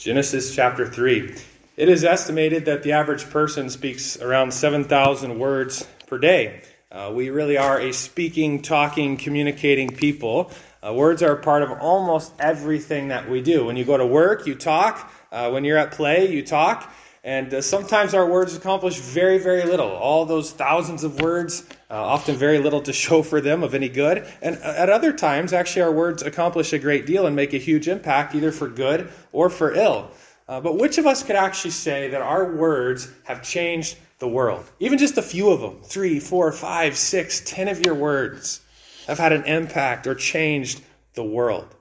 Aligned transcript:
Genesis 0.00 0.54
chapter 0.54 0.86
3. 0.86 1.34
It 1.76 1.90
is 1.90 2.04
estimated 2.04 2.64
that 2.64 2.82
the 2.82 2.92
average 2.92 3.28
person 3.28 3.68
speaks 3.68 4.18
around 4.18 4.54
7,000 4.54 5.38
words 5.38 5.86
per 6.06 6.16
day. 6.16 6.62
Uh, 6.90 7.12
we 7.14 7.28
really 7.28 7.58
are 7.58 7.78
a 7.78 7.92
speaking, 7.92 8.62
talking, 8.62 9.18
communicating 9.18 9.94
people. 9.94 10.52
Uh, 10.82 10.94
words 10.94 11.22
are 11.22 11.32
a 11.32 11.42
part 11.42 11.62
of 11.62 11.70
almost 11.82 12.32
everything 12.38 13.08
that 13.08 13.28
we 13.28 13.42
do. 13.42 13.66
When 13.66 13.76
you 13.76 13.84
go 13.84 13.98
to 13.98 14.06
work, 14.06 14.46
you 14.46 14.54
talk. 14.54 15.12
Uh, 15.30 15.50
when 15.50 15.64
you're 15.64 15.76
at 15.76 15.92
play, 15.92 16.32
you 16.32 16.46
talk. 16.46 16.90
And 17.22 17.52
uh, 17.52 17.60
sometimes 17.60 18.14
our 18.14 18.26
words 18.26 18.56
accomplish 18.56 18.98
very, 18.98 19.38
very 19.38 19.64
little. 19.64 19.90
All 19.90 20.24
those 20.24 20.52
thousands 20.52 21.04
of 21.04 21.20
words, 21.20 21.66
uh, 21.90 21.94
often 21.94 22.36
very 22.36 22.58
little 22.58 22.80
to 22.82 22.92
show 22.92 23.22
for 23.22 23.42
them 23.42 23.62
of 23.62 23.74
any 23.74 23.90
good. 23.90 24.26
And 24.40 24.56
uh, 24.56 24.74
at 24.76 24.88
other 24.88 25.12
times, 25.12 25.52
actually, 25.52 25.82
our 25.82 25.92
words 25.92 26.22
accomplish 26.22 26.72
a 26.72 26.78
great 26.78 27.04
deal 27.04 27.26
and 27.26 27.36
make 27.36 27.52
a 27.52 27.58
huge 27.58 27.88
impact, 27.88 28.34
either 28.34 28.52
for 28.52 28.68
good 28.68 29.10
or 29.32 29.50
for 29.50 29.74
ill. 29.74 30.10
Uh, 30.48 30.60
but 30.60 30.78
which 30.78 30.98
of 30.98 31.06
us 31.06 31.22
could 31.22 31.36
actually 31.36 31.70
say 31.70 32.08
that 32.08 32.22
our 32.22 32.56
words 32.56 33.08
have 33.24 33.42
changed 33.42 33.98
the 34.18 34.28
world? 34.28 34.64
Even 34.80 34.98
just 34.98 35.18
a 35.18 35.22
few 35.22 35.50
of 35.50 35.60
them 35.60 35.78
three, 35.82 36.18
four, 36.18 36.50
five, 36.52 36.96
six, 36.96 37.42
ten 37.44 37.68
of 37.68 37.84
your 37.84 37.94
words 37.94 38.60
have 39.06 39.18
had 39.18 39.32
an 39.32 39.44
impact 39.44 40.06
or 40.06 40.14
changed 40.14 40.80
the 41.14 41.22
world. 41.22 41.74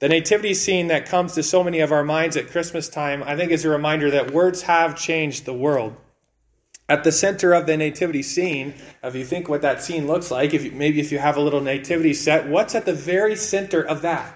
The 0.00 0.08
nativity 0.08 0.54
scene 0.54 0.86
that 0.86 1.06
comes 1.06 1.34
to 1.34 1.42
so 1.42 1.62
many 1.62 1.80
of 1.80 1.92
our 1.92 2.02
minds 2.02 2.36
at 2.38 2.48
Christmas 2.48 2.88
time, 2.88 3.22
I 3.22 3.36
think, 3.36 3.52
is 3.52 3.66
a 3.66 3.70
reminder 3.70 4.10
that 4.10 4.30
words 4.30 4.62
have 4.62 4.96
changed 4.96 5.44
the 5.44 5.52
world. 5.52 5.94
At 6.88 7.04
the 7.04 7.12
center 7.12 7.52
of 7.52 7.66
the 7.66 7.76
nativity 7.76 8.22
scene, 8.22 8.74
if 9.04 9.14
you 9.14 9.26
think 9.26 9.48
what 9.48 9.60
that 9.60 9.82
scene 9.82 10.06
looks 10.06 10.30
like, 10.30 10.54
if 10.54 10.64
you, 10.64 10.72
maybe 10.72 11.00
if 11.00 11.12
you 11.12 11.18
have 11.18 11.36
a 11.36 11.40
little 11.40 11.60
nativity 11.60 12.14
set, 12.14 12.48
what's 12.48 12.74
at 12.74 12.86
the 12.86 12.94
very 12.94 13.36
center 13.36 13.82
of 13.82 14.00
that? 14.00 14.34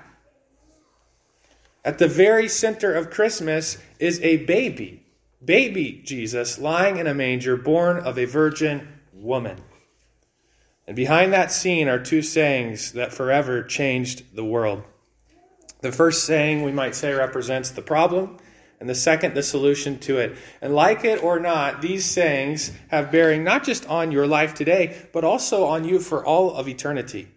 At 1.83 1.99
the 1.99 2.09
very 2.09 2.49
center 2.49 2.93
of 2.93 3.11
Christmas 3.11 3.79
is 3.99 4.21
a 4.21 4.45
baby, 4.45 5.03
baby 5.43 6.03
Jesus, 6.05 6.59
lying 6.59 6.99
in 6.99 7.07
a 7.07 7.15
manger, 7.15 7.57
born 7.57 7.97
of 7.97 8.19
a 8.19 8.27
virgin 8.27 8.87
woman. 9.15 9.57
And 10.87 10.95
behind 10.95 11.33
that 11.33 11.51
scene 11.51 11.89
are 11.89 11.99
two 11.99 12.21
sayings 12.21 12.93
that 12.93 13.15
forever 13.15 13.63
changed 13.63 14.37
the 14.37 14.45
world. 14.45 14.85
The 15.85 15.93
first 15.93 16.25
saying, 16.25 16.63
we 16.63 16.73
might 16.73 16.95
say, 16.95 17.13
represents 17.13 17.69
the 17.69 17.83
problem, 17.83 18.39
and 18.81 18.89
the 18.89 18.95
second, 18.95 19.35
the 19.35 19.43
solution 19.43 19.99
to 19.99 20.17
it. 20.17 20.39
And 20.63 20.75
like 20.75 21.05
it 21.05 21.23
or 21.23 21.39
not, 21.39 21.83
these 21.83 22.07
sayings 22.07 22.73
have 22.89 23.13
bearing 23.13 23.45
not 23.45 23.65
just 23.65 23.87
on 23.87 24.11
your 24.11 24.27
life 24.27 24.55
today, 24.55 25.07
but 25.13 25.25
also 25.25 25.65
on 25.67 25.85
you 25.85 26.01
for 26.01 26.25
all 26.25 26.55
of 26.55 26.69
eternity. 26.69 27.29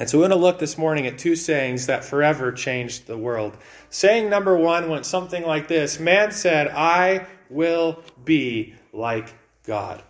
And 0.00 0.10
so 0.10 0.18
we're 0.18 0.22
going 0.22 0.36
to 0.36 0.44
look 0.44 0.58
this 0.58 0.76
morning 0.76 1.06
at 1.06 1.16
two 1.16 1.36
sayings 1.36 1.86
that 1.86 2.04
forever 2.04 2.50
changed 2.50 3.06
the 3.06 3.16
world. 3.16 3.56
Saying 3.88 4.28
number 4.28 4.56
one 4.56 4.90
went 4.90 5.06
something 5.06 5.44
like 5.44 5.68
this 5.68 6.00
Man 6.00 6.32
said, 6.32 6.66
I 6.66 7.28
will 7.48 8.02
be 8.24 8.74
like 8.92 9.32
God. 9.62 10.02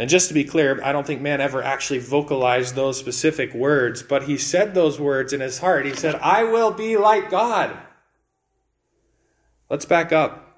And 0.00 0.08
just 0.08 0.28
to 0.28 0.34
be 0.34 0.44
clear, 0.44 0.80
I 0.82 0.92
don't 0.92 1.06
think 1.06 1.20
man 1.20 1.42
ever 1.42 1.62
actually 1.62 1.98
vocalized 1.98 2.74
those 2.74 2.98
specific 2.98 3.52
words, 3.52 4.02
but 4.02 4.22
he 4.22 4.38
said 4.38 4.72
those 4.72 4.98
words 4.98 5.34
in 5.34 5.42
his 5.42 5.58
heart. 5.58 5.84
He 5.84 5.94
said, 5.94 6.14
I 6.14 6.44
will 6.44 6.70
be 6.70 6.96
like 6.96 7.28
God. 7.28 7.76
Let's 9.68 9.84
back 9.84 10.10
up 10.10 10.56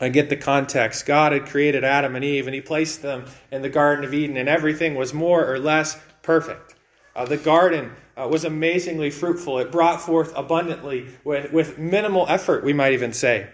and 0.00 0.12
get 0.12 0.30
the 0.30 0.36
context. 0.36 1.06
God 1.06 1.30
had 1.30 1.46
created 1.46 1.84
Adam 1.84 2.16
and 2.16 2.24
Eve, 2.24 2.48
and 2.48 2.54
he 2.56 2.60
placed 2.60 3.02
them 3.02 3.26
in 3.52 3.62
the 3.62 3.68
Garden 3.68 4.04
of 4.04 4.12
Eden, 4.12 4.36
and 4.36 4.48
everything 4.48 4.96
was 4.96 5.14
more 5.14 5.48
or 5.48 5.60
less 5.60 5.96
perfect. 6.22 6.74
Uh, 7.14 7.24
the 7.24 7.36
garden 7.36 7.92
uh, 8.16 8.26
was 8.28 8.44
amazingly 8.44 9.10
fruitful. 9.10 9.60
It 9.60 9.70
brought 9.70 10.00
forth 10.00 10.32
abundantly 10.34 11.06
with, 11.22 11.52
with 11.52 11.78
minimal 11.78 12.26
effort, 12.28 12.64
we 12.64 12.72
might 12.72 12.94
even 12.94 13.12
say. 13.12 13.48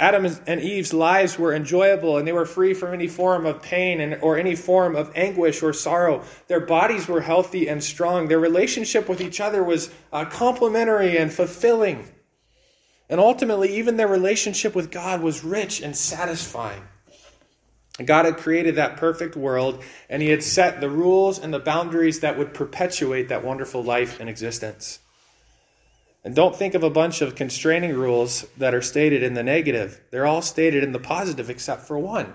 Adam 0.00 0.24
and 0.46 0.62
Eve's 0.62 0.94
lives 0.94 1.38
were 1.38 1.52
enjoyable 1.52 2.16
and 2.16 2.26
they 2.26 2.32
were 2.32 2.46
free 2.46 2.72
from 2.72 2.94
any 2.94 3.06
form 3.06 3.44
of 3.44 3.60
pain 3.60 4.00
and, 4.00 4.18
or 4.22 4.38
any 4.38 4.56
form 4.56 4.96
of 4.96 5.12
anguish 5.14 5.62
or 5.62 5.74
sorrow. 5.74 6.24
Their 6.48 6.60
bodies 6.60 7.06
were 7.06 7.20
healthy 7.20 7.68
and 7.68 7.84
strong. 7.84 8.26
Their 8.26 8.38
relationship 8.40 9.10
with 9.10 9.20
each 9.20 9.42
other 9.42 9.62
was 9.62 9.92
uh, 10.10 10.24
complementary 10.24 11.18
and 11.18 11.30
fulfilling. 11.30 12.08
And 13.10 13.20
ultimately, 13.20 13.76
even 13.76 13.98
their 13.98 14.08
relationship 14.08 14.74
with 14.74 14.90
God 14.90 15.20
was 15.20 15.44
rich 15.44 15.82
and 15.82 15.94
satisfying. 15.94 16.82
God 18.02 18.24
had 18.24 18.38
created 18.38 18.76
that 18.76 18.96
perfect 18.96 19.36
world, 19.36 19.82
and 20.08 20.22
He 20.22 20.30
had 20.30 20.42
set 20.42 20.80
the 20.80 20.88
rules 20.88 21.38
and 21.38 21.52
the 21.52 21.58
boundaries 21.58 22.20
that 22.20 22.38
would 22.38 22.54
perpetuate 22.54 23.28
that 23.28 23.44
wonderful 23.44 23.82
life 23.82 24.18
and 24.20 24.30
existence. 24.30 25.00
And 26.22 26.34
don't 26.34 26.54
think 26.54 26.74
of 26.74 26.82
a 26.82 26.90
bunch 26.90 27.22
of 27.22 27.34
constraining 27.34 27.94
rules 27.94 28.42
that 28.58 28.74
are 28.74 28.82
stated 28.82 29.22
in 29.22 29.34
the 29.34 29.42
negative. 29.42 30.00
They're 30.10 30.26
all 30.26 30.42
stated 30.42 30.84
in 30.84 30.92
the 30.92 30.98
positive 30.98 31.48
except 31.48 31.82
for 31.82 31.98
one. 31.98 32.32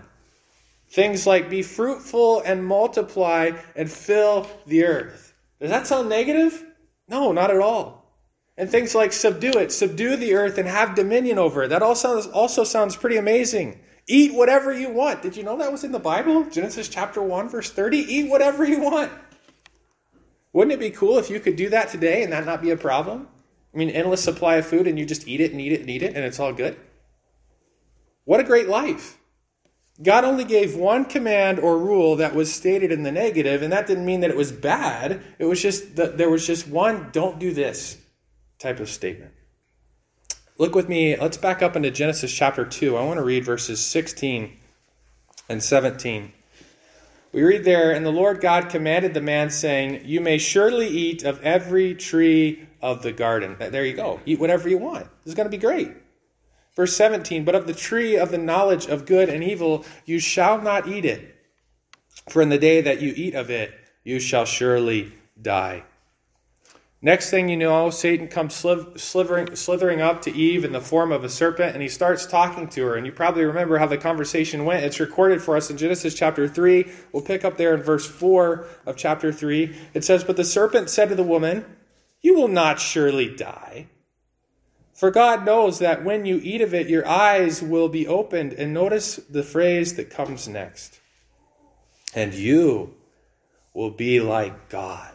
Things 0.90 1.28
like 1.28 1.50
be 1.50 1.62
fruitful 1.62 2.42
and 2.42 2.66
multiply 2.66 3.52
and 3.76 3.92
fill 3.92 4.48
the 4.66 4.86
earth. 4.86 5.34
Does 5.60 5.70
that 5.70 5.88
sound 5.88 6.10
negative? 6.10 6.64
No, 7.08 7.32
not 7.32 7.52
at 7.52 7.60
all. 7.60 8.06
And 8.58 8.70
things 8.70 8.96
like 8.96 9.12
subdue 9.12 9.60
it, 9.60 9.72
subdue 9.72 10.16
the 10.16 10.34
earth 10.34 10.58
and 10.58 10.68
have 10.68 10.96
dominion 10.96 11.38
over 11.38 11.64
it. 11.64 11.68
That 11.70 11.84
all 11.84 11.96
sounds, 11.96 12.26
also 12.28 12.64
sounds 12.64 12.96
pretty 12.96 13.18
amazing. 13.18 13.80
Eat 14.08 14.34
whatever 14.34 14.72
you 14.72 14.90
want. 14.90 15.22
Did 15.22 15.36
you 15.36 15.44
know 15.44 15.58
that 15.58 15.72
was 15.72 15.84
in 15.84 15.92
the 15.92 16.00
Bible? 16.00 16.46
Genesis 16.50 16.88
chapter 16.88 17.22
1, 17.22 17.50
verse 17.50 17.72
30. 17.72 17.98
Eat 17.98 18.30
whatever 18.30 18.64
you 18.64 18.80
want. 18.80 19.12
Wouldn't 20.54 20.74
it 20.74 20.80
be 20.80 20.92
cool 20.92 21.18
if 21.18 21.30
you 21.30 21.40
could 21.40 21.56
do 21.56 21.70
that 21.70 21.90
today 21.90 22.24
and 22.24 22.32
that 22.32 22.46
not 22.46 22.62
be 22.62 22.70
a 22.70 22.78
problem? 22.78 23.28
I 23.76 23.78
mean, 23.78 23.90
endless 23.90 24.24
supply 24.24 24.56
of 24.56 24.66
food 24.66 24.88
and 24.88 24.98
you 24.98 25.06
just 25.06 25.28
eat 25.28 25.42
it 25.42 25.52
and 25.52 25.60
eat 25.60 25.74
it 25.74 25.82
and 25.82 25.90
eat 25.90 26.02
it 26.02 26.16
and 26.16 26.24
it's 26.24 26.40
all 26.40 26.54
good. 26.54 26.78
What 28.24 28.40
a 28.40 28.44
great 28.44 28.70
life. 28.70 29.18
God 30.02 30.24
only 30.26 30.44
gave 30.44 30.76
one 30.76 31.06
command 31.06 31.60
or 31.60 31.78
rule 31.78 32.18
that 32.18 32.36
was 32.36 32.54
stated 32.54 32.92
in 32.92 33.04
the 33.04 33.14
negative, 33.14 33.62
and 33.62 33.72
that 33.72 33.88
didn't 33.88 34.06
mean 34.06 34.20
that 34.22 34.30
it 34.30 34.36
was 34.36 34.52
bad. 34.52 35.22
It 35.40 35.46
was 35.46 35.62
just 35.62 35.96
that 35.96 36.18
there 36.18 36.30
was 36.30 36.46
just 36.46 36.68
one 36.68 37.10
don't 37.14 37.40
do 37.40 37.54
this 37.54 37.98
type 38.60 38.82
of 38.82 38.90
statement. 38.90 39.32
Look 40.58 40.76
with 40.76 40.90
me, 40.90 41.16
let's 41.16 41.38
back 41.38 41.62
up 41.62 41.78
into 41.78 41.92
Genesis 41.92 42.34
chapter 42.34 42.66
2. 42.66 42.98
I 42.98 43.06
want 43.06 43.20
to 43.20 43.24
read 43.24 43.46
verses 43.46 43.86
16 43.86 44.58
and 45.48 45.64
17. 45.64 46.34
We 47.36 47.44
read 47.44 47.66
there, 47.66 47.92
And 47.92 48.06
the 48.06 48.12
Lord 48.12 48.40
God 48.40 48.70
commanded 48.70 49.14
the 49.14 49.20
man, 49.20 49.50
saying, 49.50 50.04
You 50.06 50.22
may 50.22 50.38
surely 50.38 50.88
eat 50.88 51.26
of 51.26 51.42
every 51.42 51.94
tree 51.94 52.66
of 52.82 53.04
the 53.04 53.12
garden. 53.12 53.58
There 53.60 53.84
you 53.84 53.94
go. 53.94 54.22
Eat 54.26 54.40
whatever 54.40 54.70
you 54.70 54.78
want. 54.78 55.04
This 55.04 55.32
is 55.32 55.36
going 55.36 55.46
to 55.46 55.52
be 55.52 55.58
great. 55.58 55.92
Verse 56.78 56.96
17, 56.96 57.44
but 57.44 57.54
of 57.54 57.68
the 57.68 57.74
tree 57.74 58.16
of 58.16 58.32
the 58.32 58.38
knowledge 58.38 58.86
of 58.86 59.06
good 59.06 59.28
and 59.28 59.44
evil 59.44 59.84
you 60.06 60.18
shall 60.18 60.62
not 60.62 60.88
eat 60.88 61.04
it, 61.04 61.36
for 62.30 62.42
in 62.42 62.48
the 62.48 62.58
day 62.58 62.80
that 62.80 63.02
you 63.02 63.14
eat 63.18 63.36
of 63.36 63.50
it 63.50 63.74
you 64.06 64.22
shall 64.22 64.46
surely 64.46 65.12
die. 65.42 65.84
Next 67.06 67.30
thing 67.30 67.50
you 67.50 67.56
know, 67.56 67.92
Satan 67.92 68.28
comes 68.28 68.56
slithering, 68.56 69.56
slithering 69.56 70.02
up 70.02 70.24
to 70.24 70.36
Eve 70.36 70.66
in 70.66 70.72
the 70.72 70.82
form 70.82 71.12
of 71.12 71.24
a 71.24 71.30
serpent 71.30 71.76
and 71.76 71.84
he 71.84 71.88
starts 71.88 72.26
talking 72.26 72.68
to 72.70 72.84
her. 72.84 72.96
And 72.96 73.06
you 73.06 73.12
probably 73.12 73.46
remember 73.46 73.78
how 73.78 73.86
the 73.86 73.96
conversation 73.96 74.66
went. 74.66 74.84
It's 74.84 75.00
recorded 75.00 75.40
for 75.40 75.56
us 75.56 75.70
in 75.70 75.78
Genesis 75.78 76.16
chapter 76.16 76.48
3. 76.48 76.92
We'll 77.12 77.22
pick 77.22 77.46
up 77.46 77.58
there 77.58 77.76
in 77.76 77.84
verse 77.84 78.08
4 78.08 78.66
of 78.88 78.98
chapter 78.98 79.32
3. 79.32 79.78
It 79.94 80.04
says, 80.04 80.24
But 80.24 80.36
the 80.36 80.44
serpent 80.44 80.90
said 80.90 81.10
to 81.10 81.16
the 81.16 81.22
woman, 81.22 81.64
you 82.22 82.34
will 82.34 82.48
not 82.48 82.80
surely 82.80 83.36
die. 83.36 83.86
For 84.96 85.12
God 85.12 85.46
knows 85.46 85.78
that 85.78 86.04
when 86.04 86.26
you 86.26 86.42
eat 86.42 86.62
of 86.62 86.74
it, 86.74 86.90
your 86.90 87.08
eyes 87.08 87.62
will 87.62 87.88
be 87.88 88.08
opened. 88.08 88.54
And 88.54 88.74
notice 88.74 89.18
the 89.18 89.44
phrase 89.44 89.94
that 89.98 90.10
comes 90.10 90.48
next. 90.48 91.00
And 92.16 92.34
you 92.34 92.96
will 93.76 93.92
be 93.92 94.20
like 94.20 94.70
God, 94.70 95.15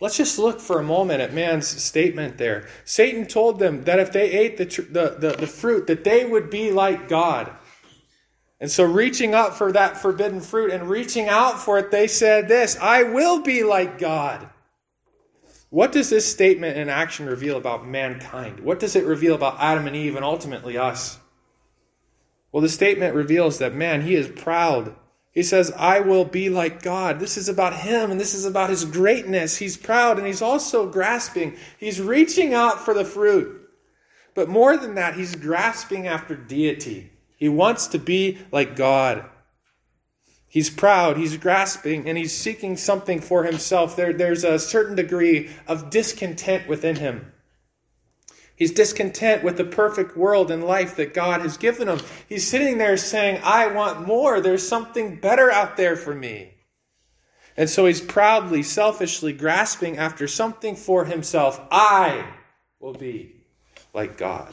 Let's 0.00 0.16
just 0.16 0.38
look 0.38 0.60
for 0.60 0.78
a 0.78 0.84
moment 0.84 1.20
at 1.20 1.34
man's 1.34 1.66
statement 1.66 2.38
there. 2.38 2.68
Satan 2.84 3.26
told 3.26 3.58
them 3.58 3.84
that 3.84 3.98
if 3.98 4.12
they 4.12 4.30
ate 4.30 4.56
the, 4.56 4.64
the, 4.64 5.16
the, 5.18 5.36
the 5.36 5.46
fruit, 5.46 5.88
that 5.88 6.04
they 6.04 6.24
would 6.24 6.50
be 6.50 6.70
like 6.70 7.08
God. 7.08 7.52
And 8.60 8.70
so, 8.70 8.84
reaching 8.84 9.34
up 9.34 9.54
for 9.54 9.72
that 9.72 10.00
forbidden 10.00 10.40
fruit 10.40 10.72
and 10.72 10.88
reaching 10.88 11.28
out 11.28 11.60
for 11.60 11.78
it, 11.78 11.90
they 11.90 12.06
said 12.06 12.48
this 12.48 12.76
I 12.80 13.04
will 13.04 13.40
be 13.40 13.62
like 13.62 13.98
God. 13.98 14.48
What 15.70 15.92
does 15.92 16.10
this 16.10 16.30
statement 16.30 16.78
and 16.78 16.90
action 16.90 17.26
reveal 17.26 17.56
about 17.56 17.86
mankind? 17.86 18.60
What 18.60 18.80
does 18.80 18.96
it 18.96 19.04
reveal 19.04 19.34
about 19.34 19.58
Adam 19.60 19.86
and 19.86 19.94
Eve 19.94 20.16
and 20.16 20.24
ultimately 20.24 20.78
us? 20.78 21.18
Well, 22.50 22.62
the 22.62 22.68
statement 22.68 23.14
reveals 23.14 23.58
that, 23.58 23.74
man, 23.74 24.00
he 24.00 24.14
is 24.14 24.28
proud. 24.28 24.96
He 25.38 25.44
says, 25.44 25.72
I 25.76 26.00
will 26.00 26.24
be 26.24 26.50
like 26.50 26.82
God. 26.82 27.20
This 27.20 27.36
is 27.36 27.48
about 27.48 27.72
him 27.72 28.10
and 28.10 28.18
this 28.18 28.34
is 28.34 28.44
about 28.44 28.70
his 28.70 28.84
greatness. 28.84 29.56
He's 29.56 29.76
proud 29.76 30.18
and 30.18 30.26
he's 30.26 30.42
also 30.42 30.90
grasping. 30.90 31.56
He's 31.78 32.00
reaching 32.00 32.54
out 32.54 32.84
for 32.84 32.92
the 32.92 33.04
fruit. 33.04 33.70
But 34.34 34.48
more 34.48 34.76
than 34.76 34.96
that, 34.96 35.14
he's 35.14 35.36
grasping 35.36 36.08
after 36.08 36.34
deity. 36.34 37.12
He 37.36 37.48
wants 37.48 37.86
to 37.86 38.00
be 38.00 38.38
like 38.50 38.74
God. 38.74 39.26
He's 40.48 40.70
proud, 40.70 41.16
he's 41.16 41.36
grasping, 41.36 42.08
and 42.08 42.18
he's 42.18 42.36
seeking 42.36 42.76
something 42.76 43.20
for 43.20 43.44
himself. 43.44 43.94
There, 43.94 44.12
there's 44.12 44.42
a 44.42 44.58
certain 44.58 44.96
degree 44.96 45.50
of 45.68 45.88
discontent 45.88 46.66
within 46.66 46.96
him. 46.96 47.32
He's 48.58 48.72
discontent 48.72 49.44
with 49.44 49.56
the 49.56 49.64
perfect 49.64 50.16
world 50.16 50.50
and 50.50 50.64
life 50.64 50.96
that 50.96 51.14
God 51.14 51.42
has 51.42 51.56
given 51.56 51.86
him. 51.88 52.00
He's 52.28 52.44
sitting 52.44 52.76
there 52.76 52.96
saying, 52.96 53.40
I 53.44 53.68
want 53.68 54.04
more. 54.04 54.40
There's 54.40 54.66
something 54.66 55.14
better 55.14 55.48
out 55.48 55.76
there 55.76 55.94
for 55.94 56.12
me. 56.12 56.54
And 57.56 57.70
so 57.70 57.86
he's 57.86 58.00
proudly, 58.00 58.64
selfishly 58.64 59.32
grasping 59.32 59.96
after 59.96 60.26
something 60.26 60.74
for 60.74 61.04
himself. 61.04 61.60
I 61.70 62.26
will 62.80 62.94
be 62.94 63.36
like 63.94 64.18
God. 64.18 64.52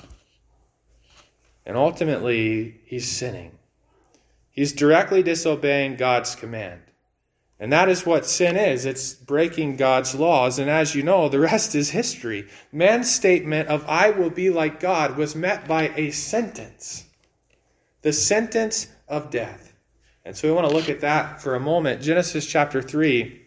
And 1.66 1.75
ultimately, 1.75 2.81
he's 2.86 3.10
sinning. 3.10 3.57
He's 4.52 4.72
directly 4.72 5.24
disobeying 5.24 5.96
God's 5.96 6.36
command. 6.36 6.81
And 7.60 7.72
that 7.72 7.88
is 7.88 8.06
what 8.06 8.25
sin 8.25 8.57
is 8.57 8.86
it's 8.86 9.13
breaking 9.13 9.78
God's 9.78 10.13
laws. 10.13 10.60
And 10.60 10.69
as 10.69 10.94
you 10.94 11.04
know, 11.04 11.30
the 11.30 11.40
rest 11.40 11.74
is 11.75 11.92
history. 11.92 12.48
Man's 12.72 13.10
statement 13.13 13.69
of, 13.69 13.86
I 13.88 14.10
will 14.10 14.30
be 14.30 14.50
like 14.50 14.80
God, 14.80 15.18
was 15.18 15.36
met 15.36 15.68
by 15.68 15.94
a 15.96 16.12
sentence 16.12 17.06
the 18.02 18.13
sentence 18.13 18.88
of 19.07 19.31
death. 19.31 19.74
And 20.25 20.38
so 20.38 20.48
we 20.48 20.54
want 20.54 20.68
to 20.69 20.75
look 20.75 20.90
at 20.90 21.02
that 21.02 21.42
for 21.42 21.56
a 21.56 21.60
moment. 21.60 22.04
Genesis 22.04 22.46
chapter 22.46 22.80
3, 22.80 23.42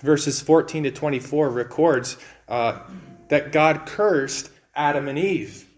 verses 0.00 0.40
14 0.40 0.84
to 0.84 0.90
24 0.90 1.50
records 1.50 2.16
uh, 2.48 2.78
that 3.28 3.52
God 3.52 3.84
cursed 3.84 4.50
Adam 4.74 5.08
and 5.08 5.18
Eve. 5.18 5.68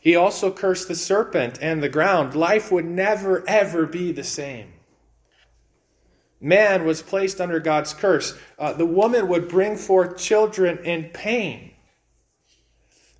He 0.00 0.16
also 0.16 0.52
cursed 0.52 0.88
the 0.88 0.94
serpent 0.94 1.58
and 1.62 1.82
the 1.82 1.88
ground. 1.88 2.34
Life 2.34 2.70
would 2.70 2.84
never, 2.84 3.42
ever 3.48 3.86
be 3.86 4.12
the 4.12 4.24
same. 4.24 4.73
Man 6.44 6.84
was 6.84 7.00
placed 7.00 7.40
under 7.40 7.58
God's 7.58 7.94
curse. 7.94 8.36
Uh, 8.58 8.74
the 8.74 8.84
woman 8.84 9.28
would 9.28 9.48
bring 9.48 9.78
forth 9.78 10.18
children 10.18 10.76
in 10.84 11.04
pain. 11.04 11.70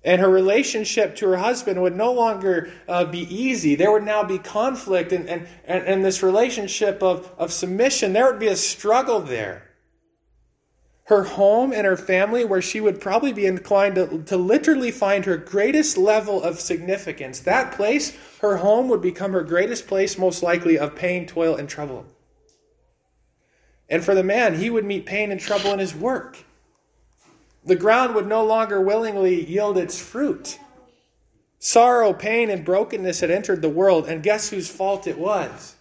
And 0.03 0.21
her 0.21 0.29
relationship 0.29 1.15
to 1.15 1.29
her 1.29 1.37
husband 1.37 1.81
would 1.81 1.95
no 1.95 2.13
longer 2.13 2.71
uh, 2.87 3.05
be 3.05 3.21
easy. 3.35 3.73
There 3.73 3.91
would 3.91 4.03
now 4.03 4.23
be 4.23 4.37
conflict 4.37 5.11
and, 5.11 5.27
and, 5.27 5.47
and, 5.65 5.83
and 5.85 6.05
this 6.05 6.21
relationship 6.21 7.01
of, 7.01 7.31
of 7.39 7.51
submission. 7.51 8.13
There 8.13 8.25
would 8.25 8.39
be 8.39 8.47
a 8.49 8.55
struggle 8.55 9.19
there 9.21 9.63
her 11.07 11.23
home 11.23 11.71
and 11.71 11.85
her 11.85 11.97
family, 11.97 12.43
where 12.45 12.63
she 12.63 12.81
would 12.81 12.99
probably 12.99 13.31
be 13.31 13.45
inclined 13.45 13.93
to, 13.93 14.23
to 14.23 14.37
literally 14.37 14.89
find 14.89 15.23
her 15.23 15.37
greatest 15.37 15.97
level 15.97 16.41
of 16.41 16.59
significance. 16.59 17.39
That 17.41 17.73
place, 17.73 18.17
her 18.41 18.57
home, 18.57 18.87
would 18.89 19.03
become 19.03 19.31
her 19.33 19.43
greatest 19.43 19.85
place, 19.87 20.17
most 20.17 20.41
likely, 20.41 20.79
of 20.79 20.95
pain, 20.95 21.27
toil, 21.27 21.55
and 21.55 21.69
trouble. 21.69 22.07
And 23.89 24.03
for 24.03 24.15
the 24.15 24.23
man, 24.23 24.55
he 24.55 24.69
would 24.69 24.85
meet 24.85 25.05
pain 25.05 25.31
and 25.31 25.39
trouble 25.39 25.71
in 25.71 25.79
his 25.79 25.95
work. 25.95 26.43
The 27.63 27.75
ground 27.75 28.15
would 28.15 28.27
no 28.27 28.43
longer 28.43 28.79
willingly 28.81 29.43
yield 29.43 29.77
its 29.77 29.99
fruit. 29.99 30.59
Sorrow, 31.59 32.13
pain, 32.13 32.49
and 32.49 32.63
brokenness 32.63 33.21
had 33.21 33.31
entered 33.31 33.61
the 33.61 33.69
world, 33.69 34.07
and 34.07 34.21
guess 34.21 34.49
whose 34.49 34.69
fault 34.69 35.07
it 35.07 35.17
was? 35.17 35.75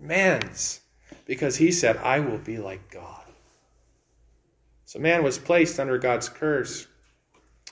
Man's. 0.00 0.80
Because 1.26 1.56
he 1.56 1.70
said, 1.70 1.96
I 1.98 2.20
will 2.20 2.38
be 2.38 2.58
like 2.58 2.90
God. 2.90 3.22
So 4.84 4.98
man 4.98 5.22
was 5.22 5.38
placed 5.38 5.78
under 5.78 5.98
God's 5.98 6.28
curse. 6.28 6.86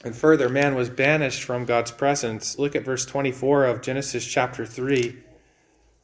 And 0.05 0.15
further, 0.15 0.49
man 0.49 0.75
was 0.75 0.91
banished 0.91 1.43
from 1.43 1.65
God's 1.65 1.91
presence. 1.91 2.59
Look 2.59 2.77
at 2.77 2.85
verse 2.85 3.06
24 3.06 3.65
of 3.65 3.81
Genesis 3.81 4.25
chapter 4.27 4.67
3. 4.67 5.17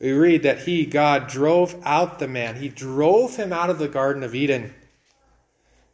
We 0.03 0.11
read 0.11 0.43
that 0.43 0.59
he, 0.59 0.85
God, 0.85 1.29
drove 1.29 1.81
out 1.85 2.19
the 2.19 2.27
man. 2.27 2.57
He 2.57 2.69
drove 2.69 3.37
him 3.37 3.53
out 3.53 3.71
of 3.71 3.79
the 3.79 3.89
Garden 3.89 4.25
of 4.25 4.35
Eden. 4.35 4.75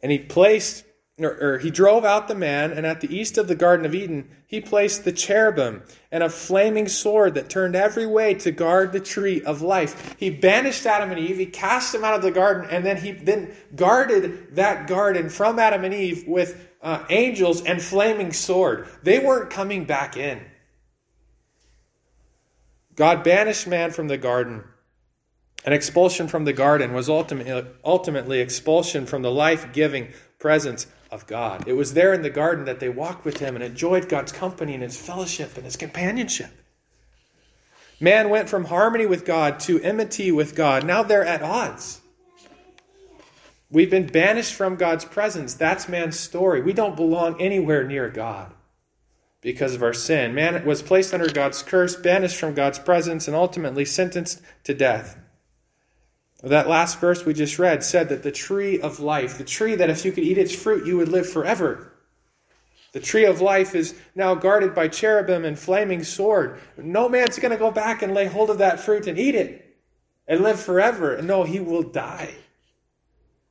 And 0.01 0.11
he 0.11 0.17
placed 0.17 0.83
or, 1.19 1.37
or, 1.41 1.57
he 1.57 1.69
drove 1.69 2.05
out 2.05 2.29
the 2.29 2.35
man, 2.35 2.71
and 2.71 2.85
at 2.85 3.01
the 3.01 3.13
east 3.13 3.37
of 3.37 3.49
the 3.49 3.55
Garden 3.55 3.85
of 3.85 3.93
Eden, 3.93 4.29
he 4.47 4.61
placed 4.61 5.03
the 5.03 5.11
cherubim 5.11 5.83
and 6.13 6.23
a 6.23 6.29
flaming 6.29 6.87
sword 6.87 7.33
that 7.33 7.49
turned 7.49 7.75
every 7.75 8.07
way 8.07 8.33
to 8.35 8.51
guard 8.51 8.93
the 8.93 9.01
tree 9.01 9.41
of 9.43 9.61
life. 9.61 10.15
He 10.17 10.29
banished 10.29 10.85
Adam 10.85 11.11
and 11.11 11.19
Eve, 11.19 11.37
he 11.37 11.45
cast 11.45 11.91
them 11.91 12.05
out 12.05 12.13
of 12.13 12.21
the 12.21 12.31
garden, 12.31 12.69
and 12.71 12.85
then 12.85 12.95
he 12.95 13.11
then 13.11 13.53
guarded 13.75 14.55
that 14.55 14.87
garden 14.87 15.29
from 15.29 15.59
Adam 15.59 15.83
and 15.83 15.93
Eve 15.93 16.25
with 16.25 16.69
uh, 16.81 17.03
angels 17.09 17.61
and 17.63 17.81
flaming 17.81 18.31
sword. 18.31 18.87
They 19.03 19.19
weren't 19.19 19.49
coming 19.49 19.83
back 19.83 20.15
in. 20.15 20.39
God 22.99 23.23
banished 23.23 23.65
man 23.65 23.91
from 23.91 24.09
the 24.09 24.17
garden. 24.17 24.61
An 25.63 25.71
expulsion 25.71 26.27
from 26.27 26.43
the 26.43 26.51
garden 26.51 26.91
was 26.91 27.07
ultimately, 27.07 27.65
ultimately 27.81 28.41
expulsion 28.41 29.05
from 29.05 29.21
the 29.21 29.31
life 29.31 29.71
giving 29.71 30.09
presence 30.37 30.85
of 31.09 31.25
God. 31.25 31.65
It 31.65 31.77
was 31.77 31.93
there 31.93 32.13
in 32.13 32.23
the 32.23 32.29
garden 32.29 32.65
that 32.65 32.81
they 32.81 32.89
walked 32.89 33.23
with 33.23 33.37
him 33.37 33.55
and 33.55 33.63
enjoyed 33.63 34.09
God's 34.09 34.33
company 34.33 34.73
and 34.73 34.83
his 34.83 34.99
fellowship 34.99 35.55
and 35.55 35.63
his 35.63 35.77
companionship. 35.77 36.51
Man 38.01 38.29
went 38.29 38.49
from 38.49 38.65
harmony 38.65 39.05
with 39.05 39.23
God 39.23 39.61
to 39.61 39.81
enmity 39.81 40.33
with 40.33 40.53
God. 40.53 40.85
Now 40.85 41.01
they're 41.01 41.23
at 41.23 41.41
odds. 41.41 42.01
We've 43.71 43.89
been 43.89 44.07
banished 44.07 44.55
from 44.55 44.75
God's 44.75 45.05
presence. 45.05 45.53
That's 45.53 45.87
man's 45.87 46.19
story. 46.19 46.61
We 46.61 46.73
don't 46.73 46.97
belong 46.97 47.39
anywhere 47.39 47.85
near 47.85 48.09
God 48.09 48.51
because 49.41 49.73
of 49.73 49.83
our 49.83 49.93
sin. 49.93 50.33
Man 50.33 50.65
was 50.65 50.81
placed 50.81 51.13
under 51.13 51.29
God's 51.29 51.63
curse, 51.63 51.95
banished 51.95 52.37
from 52.37 52.53
God's 52.53 52.79
presence, 52.79 53.27
and 53.27 53.35
ultimately 53.35 53.85
sentenced 53.85 54.41
to 54.65 54.73
death. 54.73 55.17
That 56.43 56.69
last 56.69 56.99
verse 56.99 57.25
we 57.25 57.33
just 57.33 57.59
read 57.59 57.83
said 57.83 58.09
that 58.09 58.23
the 58.23 58.31
tree 58.31 58.79
of 58.79 58.99
life, 58.99 59.37
the 59.37 59.43
tree 59.43 59.75
that 59.75 59.89
if 59.89 60.05
you 60.05 60.11
could 60.11 60.23
eat 60.23 60.37
its 60.37 60.55
fruit, 60.55 60.85
you 60.85 60.97
would 60.97 61.09
live 61.09 61.29
forever. 61.29 61.93
The 62.91 62.99
tree 62.99 63.25
of 63.25 63.41
life 63.41 63.75
is 63.75 63.95
now 64.15 64.35
guarded 64.35 64.73
by 64.73 64.87
cherubim 64.87 65.45
and 65.45 65.59
flaming 65.59 66.03
sword. 66.03 66.59
No 66.77 67.07
man's 67.07 67.37
going 67.37 67.51
to 67.51 67.57
go 67.57 67.71
back 67.71 68.01
and 68.01 68.13
lay 68.13 68.25
hold 68.25 68.49
of 68.49 68.57
that 68.59 68.79
fruit 68.79 69.05
and 69.05 69.19
eat 69.19 69.35
it 69.35 69.77
and 70.27 70.41
live 70.41 70.59
forever. 70.59 71.21
No, 71.21 71.43
he 71.43 71.59
will 71.59 71.83
die. 71.83 72.33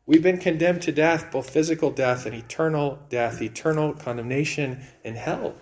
We've 0.06 0.22
been 0.22 0.38
condemned 0.38 0.82
to 0.82 0.92
death, 0.92 1.30
both 1.30 1.50
physical 1.50 1.90
death 1.90 2.24
and 2.24 2.34
eternal 2.34 2.98
death, 3.10 3.42
eternal 3.42 3.92
condemnation 3.92 4.80
in 5.04 5.14
hell, 5.14 5.54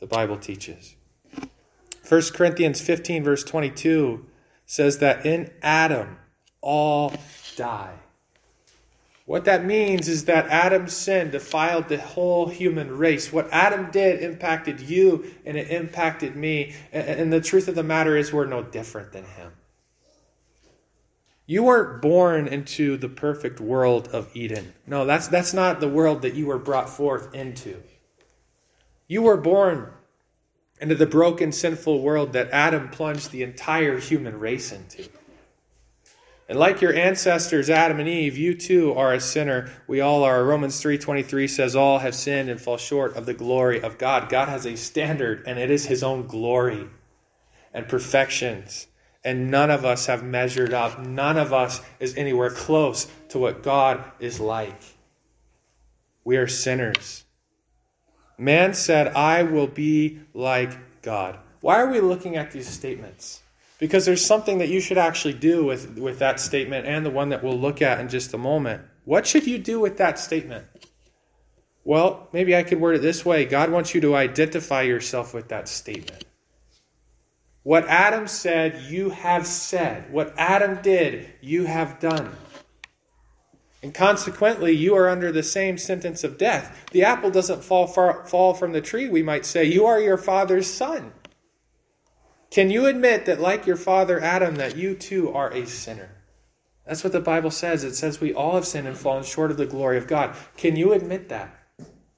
the 0.00 0.06
Bible 0.06 0.38
teaches. 0.38 0.96
1 2.08 2.22
Corinthians 2.34 2.80
15, 2.80 3.22
verse 3.22 3.44
22 3.44 4.26
says 4.66 4.98
that 4.98 5.24
in 5.24 5.50
Adam 5.62 6.16
all 6.60 7.14
die. 7.56 7.94
What 9.26 9.44
that 9.44 9.64
means 9.64 10.08
is 10.08 10.24
that 10.24 10.48
Adam's 10.48 10.92
sin 10.92 11.30
defiled 11.30 11.88
the 11.88 11.98
whole 11.98 12.48
human 12.48 12.98
race. 12.98 13.32
What 13.32 13.48
Adam 13.52 13.88
did 13.92 14.24
impacted 14.24 14.80
you 14.80 15.32
and 15.46 15.56
it 15.56 15.70
impacted 15.70 16.34
me. 16.34 16.74
And 16.92 17.32
the 17.32 17.40
truth 17.40 17.68
of 17.68 17.76
the 17.76 17.84
matter 17.84 18.16
is, 18.16 18.32
we're 18.32 18.46
no 18.46 18.64
different 18.64 19.12
than 19.12 19.24
him. 19.24 19.52
You 21.46 21.62
weren't 21.62 22.02
born 22.02 22.48
into 22.48 22.96
the 22.96 23.08
perfect 23.08 23.60
world 23.60 24.08
of 24.08 24.28
Eden. 24.34 24.72
No, 24.86 25.04
that's, 25.04 25.28
that's 25.28 25.54
not 25.54 25.78
the 25.78 25.88
world 25.88 26.22
that 26.22 26.34
you 26.34 26.46
were 26.46 26.58
brought 26.58 26.88
forth 26.88 27.32
into. 27.32 27.80
You 29.10 29.22
were 29.22 29.36
born 29.36 29.90
into 30.80 30.94
the 30.94 31.04
broken, 31.04 31.50
sinful 31.50 32.00
world 32.00 32.32
that 32.34 32.48
Adam 32.52 32.90
plunged 32.90 33.32
the 33.32 33.42
entire 33.42 33.98
human 33.98 34.38
race 34.38 34.70
into. 34.70 35.10
And 36.48 36.56
like 36.56 36.80
your 36.80 36.94
ancestors 36.94 37.68
Adam 37.68 37.98
and 37.98 38.08
Eve, 38.08 38.38
you 38.38 38.54
too 38.54 38.94
are 38.94 39.12
a 39.12 39.20
sinner. 39.20 39.68
We 39.88 40.00
all 40.00 40.22
are. 40.22 40.44
Romans 40.44 40.80
3:23 40.80 41.48
says 41.48 41.74
all 41.74 41.98
have 41.98 42.14
sinned 42.14 42.48
and 42.50 42.60
fall 42.60 42.76
short 42.76 43.16
of 43.16 43.26
the 43.26 43.34
glory 43.34 43.82
of 43.82 43.98
God. 43.98 44.28
God 44.28 44.48
has 44.48 44.64
a 44.64 44.76
standard 44.76 45.42
and 45.44 45.58
it 45.58 45.72
is 45.72 45.86
his 45.86 46.04
own 46.04 46.28
glory 46.28 46.86
and 47.74 47.88
perfections. 47.88 48.86
And 49.24 49.50
none 49.50 49.72
of 49.72 49.84
us 49.84 50.06
have 50.06 50.22
measured 50.22 50.72
up. 50.72 51.00
None 51.00 51.36
of 51.36 51.52
us 51.52 51.80
is 51.98 52.16
anywhere 52.16 52.50
close 52.50 53.08
to 53.30 53.40
what 53.40 53.64
God 53.64 54.04
is 54.20 54.38
like. 54.38 54.80
We 56.22 56.36
are 56.36 56.46
sinners. 56.46 57.24
Man 58.40 58.72
said, 58.72 59.08
I 59.08 59.42
will 59.42 59.66
be 59.66 60.18
like 60.32 61.02
God. 61.02 61.38
Why 61.60 61.78
are 61.78 61.90
we 61.90 62.00
looking 62.00 62.36
at 62.38 62.50
these 62.50 62.66
statements? 62.66 63.42
Because 63.78 64.06
there's 64.06 64.24
something 64.24 64.56
that 64.58 64.70
you 64.70 64.80
should 64.80 64.96
actually 64.96 65.34
do 65.34 65.62
with, 65.62 65.98
with 65.98 66.18
that 66.20 66.40
statement 66.40 66.86
and 66.86 67.04
the 67.04 67.10
one 67.10 67.28
that 67.28 67.44
we'll 67.44 67.60
look 67.60 67.82
at 67.82 68.00
in 68.00 68.08
just 68.08 68.32
a 68.32 68.38
moment. 68.38 68.80
What 69.04 69.26
should 69.26 69.46
you 69.46 69.58
do 69.58 69.78
with 69.78 69.98
that 69.98 70.18
statement? 70.18 70.64
Well, 71.84 72.28
maybe 72.32 72.56
I 72.56 72.62
could 72.62 72.80
word 72.80 72.96
it 72.96 73.02
this 73.02 73.26
way 73.26 73.44
God 73.44 73.70
wants 73.70 73.94
you 73.94 74.00
to 74.00 74.16
identify 74.16 74.82
yourself 74.82 75.34
with 75.34 75.48
that 75.48 75.68
statement. 75.68 76.24
What 77.62 77.86
Adam 77.88 78.26
said, 78.26 78.90
you 78.90 79.10
have 79.10 79.46
said. 79.46 80.10
What 80.10 80.32
Adam 80.38 80.80
did, 80.80 81.28
you 81.42 81.66
have 81.66 82.00
done. 82.00 82.34
And 83.82 83.94
consequently, 83.94 84.72
you 84.72 84.94
are 84.94 85.08
under 85.08 85.32
the 85.32 85.42
same 85.42 85.78
sentence 85.78 86.22
of 86.22 86.36
death. 86.36 86.86
The 86.92 87.02
apple 87.02 87.30
doesn't 87.30 87.64
fall, 87.64 87.86
far, 87.86 88.26
fall 88.26 88.52
from 88.52 88.72
the 88.72 88.82
tree, 88.82 89.08
we 89.08 89.22
might 89.22 89.46
say. 89.46 89.64
You 89.64 89.86
are 89.86 89.98
your 89.98 90.18
father's 90.18 90.66
son. 90.66 91.12
Can 92.50 92.70
you 92.70 92.86
admit 92.86 93.26
that, 93.26 93.40
like 93.40 93.66
your 93.66 93.76
father 93.76 94.20
Adam, 94.20 94.56
that 94.56 94.76
you 94.76 94.94
too 94.94 95.32
are 95.32 95.50
a 95.50 95.66
sinner? 95.66 96.10
That's 96.84 97.04
what 97.04 97.12
the 97.12 97.20
Bible 97.20 97.50
says. 97.50 97.84
It 97.84 97.94
says 97.94 98.20
we 98.20 98.34
all 98.34 98.56
have 98.56 98.66
sinned 98.66 98.88
and 98.88 98.98
fallen 98.98 99.22
short 99.22 99.50
of 99.50 99.56
the 99.56 99.66
glory 99.66 99.96
of 99.96 100.08
God. 100.08 100.34
Can 100.56 100.76
you 100.76 100.92
admit 100.92 101.28
that? 101.28 101.54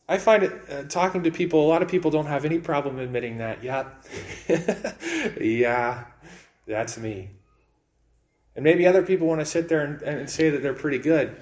I 0.09 0.19
find 0.19 0.42
it 0.42 0.52
uh, 0.71 0.83
talking 0.85 1.23
to 1.23 1.31
people, 1.31 1.64
a 1.64 1.69
lot 1.69 1.83
of 1.83 1.88
people 1.88 2.11
don't 2.11 2.26
have 2.26 2.45
any 2.45 2.59
problem 2.59 2.99
admitting 2.99 3.38
that. 3.38 3.62
Yeah, 3.62 3.88
yeah, 5.40 6.04
that's 6.66 6.99
me. 6.99 7.31
And 8.54 8.64
maybe 8.64 8.87
other 8.87 9.02
people 9.02 9.26
want 9.26 9.40
to 9.40 9.47
sit 9.47 9.68
there 9.68 9.82
and, 9.82 10.02
and 10.02 10.30
say 10.30 10.50
that 10.50 10.62
they're 10.62 10.75
pretty 10.75 10.99
good, 10.99 11.37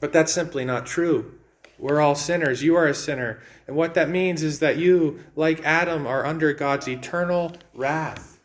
but 0.00 0.12
that's 0.12 0.32
simply 0.32 0.64
not 0.64 0.86
true. 0.86 1.38
We're 1.78 2.00
all 2.00 2.14
sinners. 2.14 2.62
You 2.62 2.76
are 2.76 2.86
a 2.86 2.94
sinner. 2.94 3.40
And 3.66 3.76
what 3.76 3.94
that 3.94 4.08
means 4.08 4.42
is 4.42 4.58
that 4.58 4.78
you, 4.78 5.24
like 5.36 5.64
Adam, 5.64 6.06
are 6.06 6.26
under 6.26 6.52
God's 6.52 6.88
eternal 6.88 7.56
wrath. 7.74 8.40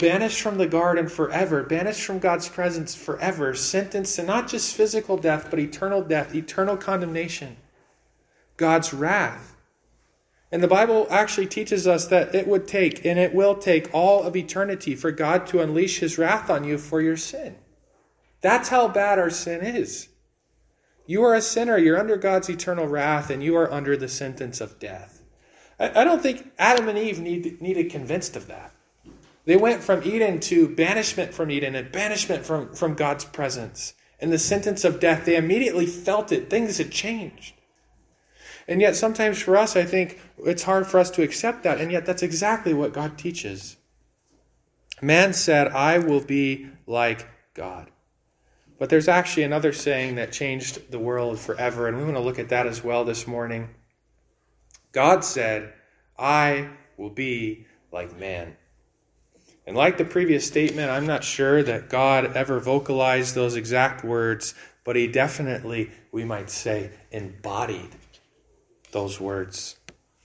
Banished 0.00 0.40
from 0.40 0.58
the 0.58 0.66
garden 0.66 1.08
forever, 1.08 1.62
banished 1.62 2.02
from 2.02 2.18
God's 2.18 2.48
presence 2.48 2.94
forever, 2.94 3.54
sentenced 3.54 4.16
to 4.16 4.22
not 4.22 4.48
just 4.48 4.74
physical 4.74 5.16
death, 5.16 5.48
but 5.50 5.58
eternal 5.58 6.02
death, 6.02 6.34
eternal 6.34 6.76
condemnation. 6.76 7.56
God's 8.56 8.94
wrath. 8.94 9.51
And 10.52 10.62
the 10.62 10.68
Bible 10.68 11.06
actually 11.08 11.46
teaches 11.46 11.86
us 11.86 12.06
that 12.08 12.34
it 12.34 12.46
would 12.46 12.68
take, 12.68 13.06
and 13.06 13.18
it 13.18 13.34
will 13.34 13.54
take, 13.54 13.92
all 13.94 14.22
of 14.22 14.36
eternity 14.36 14.94
for 14.94 15.10
God 15.10 15.46
to 15.46 15.62
unleash 15.62 16.00
his 16.00 16.18
wrath 16.18 16.50
on 16.50 16.62
you 16.62 16.76
for 16.76 17.00
your 17.00 17.16
sin. 17.16 17.56
That's 18.42 18.68
how 18.68 18.88
bad 18.88 19.18
our 19.18 19.30
sin 19.30 19.64
is. 19.64 20.08
You 21.06 21.24
are 21.24 21.34
a 21.34 21.40
sinner, 21.40 21.78
you're 21.78 21.98
under 21.98 22.18
God's 22.18 22.50
eternal 22.50 22.86
wrath, 22.86 23.30
and 23.30 23.42
you 23.42 23.56
are 23.56 23.72
under 23.72 23.96
the 23.96 24.08
sentence 24.08 24.60
of 24.60 24.78
death. 24.78 25.22
I, 25.78 26.04
don't 26.04 26.22
think 26.22 26.52
Adam 26.58 26.88
and 26.88 26.98
Eve 26.98 27.18
need, 27.18 27.60
needed 27.62 27.90
convinced 27.90 28.36
of 28.36 28.46
that. 28.48 28.72
They 29.46 29.56
went 29.56 29.82
from 29.82 30.04
Eden 30.04 30.38
to 30.40 30.68
banishment 30.68 31.34
from 31.34 31.50
Eden 31.50 31.74
and 31.74 31.90
banishment 31.90 32.44
from, 32.44 32.74
from 32.74 32.94
God's 32.94 33.24
presence. 33.24 33.94
And 34.20 34.32
the 34.32 34.38
sentence 34.38 34.84
of 34.84 35.00
death, 35.00 35.24
they 35.24 35.36
immediately 35.36 35.86
felt 35.86 36.30
it. 36.30 36.48
Things 36.48 36.78
had 36.78 36.92
changed. 36.92 37.54
And 38.72 38.80
yet, 38.80 38.96
sometimes 38.96 39.38
for 39.38 39.58
us, 39.58 39.76
I 39.76 39.84
think 39.84 40.18
it's 40.46 40.62
hard 40.62 40.86
for 40.86 40.98
us 40.98 41.10
to 41.10 41.22
accept 41.22 41.62
that. 41.64 41.78
And 41.78 41.92
yet, 41.92 42.06
that's 42.06 42.22
exactly 42.22 42.72
what 42.72 42.94
God 42.94 43.18
teaches. 43.18 43.76
Man 45.02 45.34
said, 45.34 45.68
I 45.68 45.98
will 45.98 46.22
be 46.22 46.70
like 46.86 47.28
God. 47.52 47.90
But 48.78 48.88
there's 48.88 49.08
actually 49.08 49.42
another 49.42 49.74
saying 49.74 50.14
that 50.14 50.32
changed 50.32 50.90
the 50.90 50.98
world 50.98 51.38
forever, 51.38 51.86
and 51.86 51.98
we 51.98 52.04
want 52.04 52.16
to 52.16 52.22
look 52.22 52.38
at 52.38 52.48
that 52.48 52.66
as 52.66 52.82
well 52.82 53.04
this 53.04 53.26
morning. 53.26 53.68
God 54.92 55.22
said, 55.22 55.74
I 56.18 56.70
will 56.96 57.10
be 57.10 57.66
like 57.92 58.18
man. 58.18 58.56
And 59.66 59.76
like 59.76 59.98
the 59.98 60.06
previous 60.06 60.46
statement, 60.46 60.90
I'm 60.90 61.06
not 61.06 61.24
sure 61.24 61.62
that 61.62 61.90
God 61.90 62.34
ever 62.34 62.58
vocalized 62.58 63.34
those 63.34 63.54
exact 63.54 64.02
words, 64.02 64.54
but 64.82 64.96
he 64.96 65.08
definitely, 65.08 65.90
we 66.10 66.24
might 66.24 66.48
say, 66.48 66.90
embodied 67.10 67.90
those 68.92 69.20
words. 69.20 69.76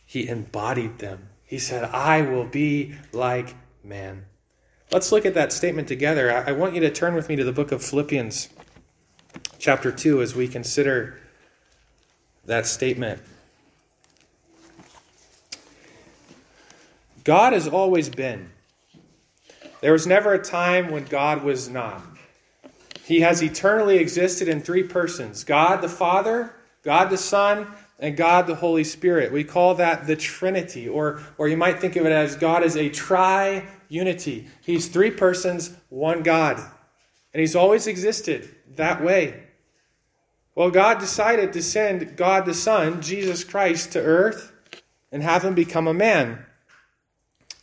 He 0.05 0.27
embodied 0.27 0.99
them. 0.99 1.29
He 1.43 1.59
said, 1.59 1.85
I 1.85 2.21
will 2.21 2.45
be 2.45 2.95
like 3.11 3.55
man. 3.83 4.25
Let's 4.91 5.11
look 5.11 5.25
at 5.25 5.33
that 5.33 5.51
statement 5.51 5.87
together. 5.87 6.31
I 6.31 6.53
want 6.53 6.73
you 6.73 6.81
to 6.81 6.89
turn 6.89 7.13
with 7.13 7.27
me 7.27 7.35
to 7.35 7.43
the 7.43 7.51
book 7.51 7.73
of 7.73 7.83
Philippians, 7.83 8.49
chapter 9.59 9.91
2, 9.91 10.21
as 10.21 10.33
we 10.33 10.47
consider 10.47 11.19
that 12.45 12.65
statement. 12.65 13.21
God 17.25 17.51
has 17.51 17.67
always 17.67 18.07
been. 18.07 18.49
There 19.81 19.91
was 19.91 20.07
never 20.07 20.33
a 20.33 20.41
time 20.41 20.89
when 20.89 21.03
God 21.03 21.43
was 21.43 21.67
not. 21.67 22.01
He 23.03 23.19
has 23.21 23.43
eternally 23.43 23.97
existed 23.97 24.47
in 24.47 24.61
three 24.61 24.83
persons 24.83 25.43
God 25.43 25.81
the 25.81 25.89
Father, 25.89 26.53
God 26.83 27.09
the 27.09 27.17
Son, 27.17 27.67
and 27.99 28.15
God 28.15 28.47
the 28.47 28.55
Holy 28.55 28.83
Spirit. 28.83 29.31
We 29.31 29.43
call 29.43 29.75
that 29.75 30.05
the 30.07 30.15
Trinity, 30.15 30.87
or, 30.87 31.21
or 31.37 31.47
you 31.47 31.57
might 31.57 31.79
think 31.79 31.95
of 31.95 32.05
it 32.05 32.11
as 32.11 32.35
God 32.35 32.63
is 32.63 32.75
a 32.75 32.89
tri 32.89 33.65
unity. 33.89 34.47
He's 34.61 34.87
three 34.87 35.11
persons, 35.11 35.75
one 35.89 36.23
God. 36.23 36.57
And 37.33 37.41
He's 37.41 37.55
always 37.55 37.87
existed 37.87 38.49
that 38.75 39.03
way. 39.03 39.43
Well, 40.55 40.71
God 40.71 40.99
decided 40.99 41.53
to 41.53 41.61
send 41.61 42.17
God 42.17 42.45
the 42.45 42.53
Son, 42.53 43.01
Jesus 43.01 43.43
Christ, 43.43 43.91
to 43.91 43.99
earth 43.99 44.51
and 45.11 45.21
have 45.21 45.43
him 45.43 45.53
become 45.53 45.87
a 45.87 45.93
man. 45.93 46.43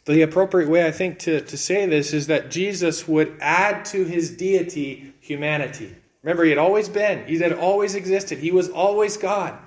The 0.04 0.22
appropriate 0.22 0.68
way, 0.68 0.86
I 0.86 0.90
think, 0.90 1.18
to, 1.20 1.40
to 1.40 1.56
say 1.56 1.86
this 1.86 2.12
is 2.12 2.26
that 2.26 2.50
Jesus 2.50 3.08
would 3.08 3.36
add 3.40 3.84
to 3.86 4.04
his 4.04 4.36
deity 4.36 5.14
humanity. 5.20 5.94
Remember, 6.22 6.44
he 6.44 6.50
had 6.50 6.58
always 6.58 6.88
been, 6.88 7.26
he 7.26 7.38
had 7.38 7.52
always 7.52 7.94
existed, 7.94 8.38
he 8.38 8.50
was 8.50 8.68
always 8.68 9.16
God. 9.16 9.58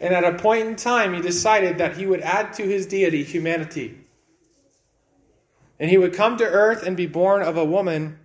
And 0.00 0.14
at 0.14 0.24
a 0.24 0.38
point 0.38 0.66
in 0.66 0.76
time, 0.76 1.14
he 1.14 1.20
decided 1.20 1.78
that 1.78 1.96
he 1.96 2.06
would 2.06 2.20
add 2.20 2.52
to 2.54 2.62
his 2.62 2.86
deity 2.86 3.22
humanity. 3.22 3.98
And 5.78 5.90
he 5.90 5.98
would 5.98 6.14
come 6.14 6.36
to 6.38 6.44
earth 6.44 6.82
and 6.82 6.96
be 6.96 7.06
born 7.06 7.42
of 7.42 7.56
a 7.56 7.64
woman 7.64 8.18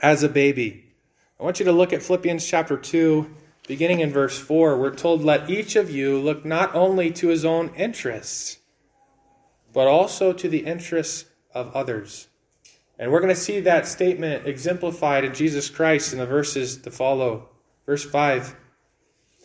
as 0.00 0.22
a 0.22 0.28
baby. 0.28 0.84
I 1.38 1.44
want 1.44 1.58
you 1.58 1.66
to 1.66 1.72
look 1.72 1.92
at 1.92 2.02
Philippians 2.02 2.46
chapter 2.46 2.76
2, 2.76 3.34
beginning 3.68 4.00
in 4.00 4.10
verse 4.10 4.38
4. 4.38 4.78
We're 4.78 4.94
told, 4.94 5.22
Let 5.22 5.50
each 5.50 5.76
of 5.76 5.90
you 5.90 6.18
look 6.18 6.44
not 6.44 6.74
only 6.74 7.10
to 7.12 7.28
his 7.28 7.44
own 7.44 7.74
interests, 7.76 8.58
but 9.72 9.86
also 9.86 10.32
to 10.32 10.48
the 10.48 10.64
interests 10.64 11.26
of 11.52 11.74
others. 11.74 12.28
And 12.98 13.12
we're 13.12 13.20
going 13.20 13.34
to 13.34 13.40
see 13.40 13.60
that 13.60 13.86
statement 13.86 14.46
exemplified 14.46 15.24
in 15.24 15.34
Jesus 15.34 15.68
Christ 15.68 16.12
in 16.12 16.18
the 16.18 16.26
verses 16.26 16.78
to 16.78 16.90
follow. 16.90 17.50
Verse 17.84 18.04
5. 18.04 18.56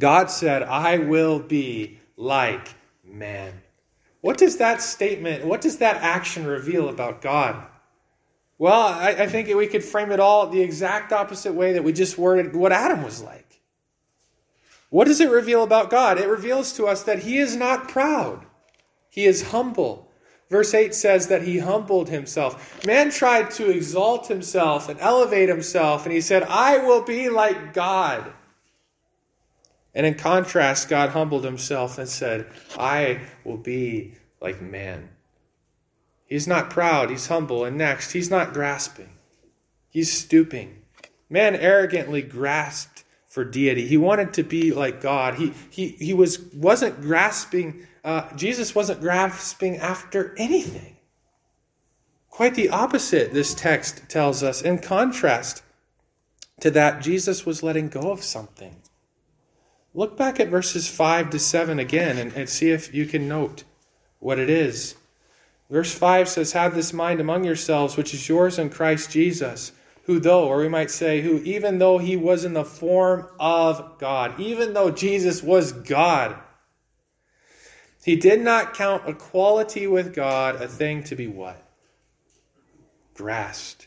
God 0.00 0.30
said, 0.30 0.64
I 0.64 0.98
will 0.98 1.38
be 1.38 2.00
like 2.16 2.74
man. 3.04 3.62
What 4.20 4.38
does 4.38 4.58
that 4.58 4.82
statement, 4.82 5.44
what 5.44 5.60
does 5.60 5.78
that 5.78 5.96
action 5.96 6.46
reveal 6.46 6.88
about 6.88 7.22
God? 7.22 7.66
Well, 8.58 8.80
I, 8.80 9.10
I 9.10 9.26
think 9.26 9.48
we 9.48 9.66
could 9.66 9.84
frame 9.84 10.10
it 10.10 10.20
all 10.20 10.46
the 10.46 10.60
exact 10.60 11.12
opposite 11.12 11.54
way 11.54 11.72
that 11.72 11.84
we 11.84 11.92
just 11.92 12.18
worded 12.18 12.54
what 12.54 12.72
Adam 12.72 13.02
was 13.02 13.22
like. 13.22 13.60
What 14.90 15.06
does 15.06 15.20
it 15.20 15.30
reveal 15.30 15.62
about 15.62 15.88
God? 15.88 16.18
It 16.18 16.28
reveals 16.28 16.72
to 16.74 16.86
us 16.86 17.04
that 17.04 17.20
he 17.20 17.38
is 17.38 17.56
not 17.56 17.88
proud, 17.88 18.44
he 19.08 19.24
is 19.24 19.50
humble. 19.50 20.08
Verse 20.50 20.74
8 20.74 20.92
says 20.96 21.28
that 21.28 21.42
he 21.42 21.60
humbled 21.60 22.08
himself. 22.08 22.84
Man 22.84 23.12
tried 23.12 23.52
to 23.52 23.70
exalt 23.70 24.26
himself 24.26 24.88
and 24.88 24.98
elevate 24.98 25.48
himself, 25.48 26.04
and 26.04 26.12
he 26.12 26.20
said, 26.20 26.42
I 26.42 26.78
will 26.78 27.02
be 27.02 27.28
like 27.28 27.72
God. 27.72 28.32
And 29.94 30.06
in 30.06 30.14
contrast, 30.14 30.88
God 30.88 31.10
humbled 31.10 31.44
himself 31.44 31.98
and 31.98 32.08
said, 32.08 32.46
I 32.78 33.20
will 33.44 33.56
be 33.56 34.14
like 34.40 34.62
man. 34.62 35.10
He's 36.26 36.46
not 36.46 36.70
proud, 36.70 37.10
he's 37.10 37.26
humble. 37.26 37.64
And 37.64 37.76
next, 37.76 38.12
he's 38.12 38.30
not 38.30 38.52
grasping, 38.52 39.10
he's 39.88 40.12
stooping. 40.12 40.76
Man 41.28 41.54
arrogantly 41.54 42.22
grasped 42.22 43.04
for 43.28 43.44
deity. 43.44 43.86
He 43.86 43.96
wanted 43.96 44.34
to 44.34 44.42
be 44.42 44.72
like 44.72 45.00
God. 45.00 45.36
He, 45.36 45.52
he, 45.70 45.88
he 45.88 46.12
was, 46.12 46.40
wasn't 46.52 47.00
grasping, 47.00 47.86
uh, 48.02 48.34
Jesus 48.34 48.74
wasn't 48.74 49.00
grasping 49.00 49.76
after 49.76 50.34
anything. 50.36 50.96
Quite 52.28 52.56
the 52.56 52.70
opposite, 52.70 53.32
this 53.32 53.54
text 53.54 54.08
tells 54.08 54.42
us. 54.42 54.62
In 54.62 54.78
contrast 54.78 55.62
to 56.60 56.70
that, 56.72 57.02
Jesus 57.02 57.46
was 57.46 57.62
letting 57.62 57.88
go 57.88 58.10
of 58.10 58.24
something. 58.24 58.76
Look 59.92 60.16
back 60.16 60.38
at 60.38 60.48
verses 60.48 60.88
5 60.88 61.30
to 61.30 61.38
7 61.38 61.78
again 61.78 62.18
and, 62.18 62.32
and 62.34 62.48
see 62.48 62.70
if 62.70 62.94
you 62.94 63.06
can 63.06 63.28
note 63.28 63.64
what 64.20 64.38
it 64.38 64.48
is. 64.48 64.94
Verse 65.68 65.92
5 65.92 66.28
says, 66.28 66.52
Have 66.52 66.74
this 66.74 66.92
mind 66.92 67.20
among 67.20 67.44
yourselves, 67.44 67.96
which 67.96 68.14
is 68.14 68.28
yours 68.28 68.58
in 68.58 68.70
Christ 68.70 69.10
Jesus, 69.10 69.72
who, 70.04 70.18
though, 70.18 70.46
or 70.46 70.58
we 70.58 70.68
might 70.68 70.90
say, 70.90 71.20
who, 71.20 71.38
even 71.38 71.78
though 71.78 71.98
he 71.98 72.16
was 72.16 72.44
in 72.44 72.52
the 72.52 72.64
form 72.64 73.26
of 73.38 73.98
God, 73.98 74.38
even 74.40 74.74
though 74.74 74.90
Jesus 74.90 75.42
was 75.42 75.72
God, 75.72 76.36
he 78.04 78.16
did 78.16 78.40
not 78.40 78.74
count 78.74 79.08
equality 79.08 79.86
with 79.86 80.14
God 80.14 80.56
a 80.56 80.66
thing 80.66 81.04
to 81.04 81.14
be 81.14 81.26
what? 81.26 81.62
Grasped. 83.14 83.86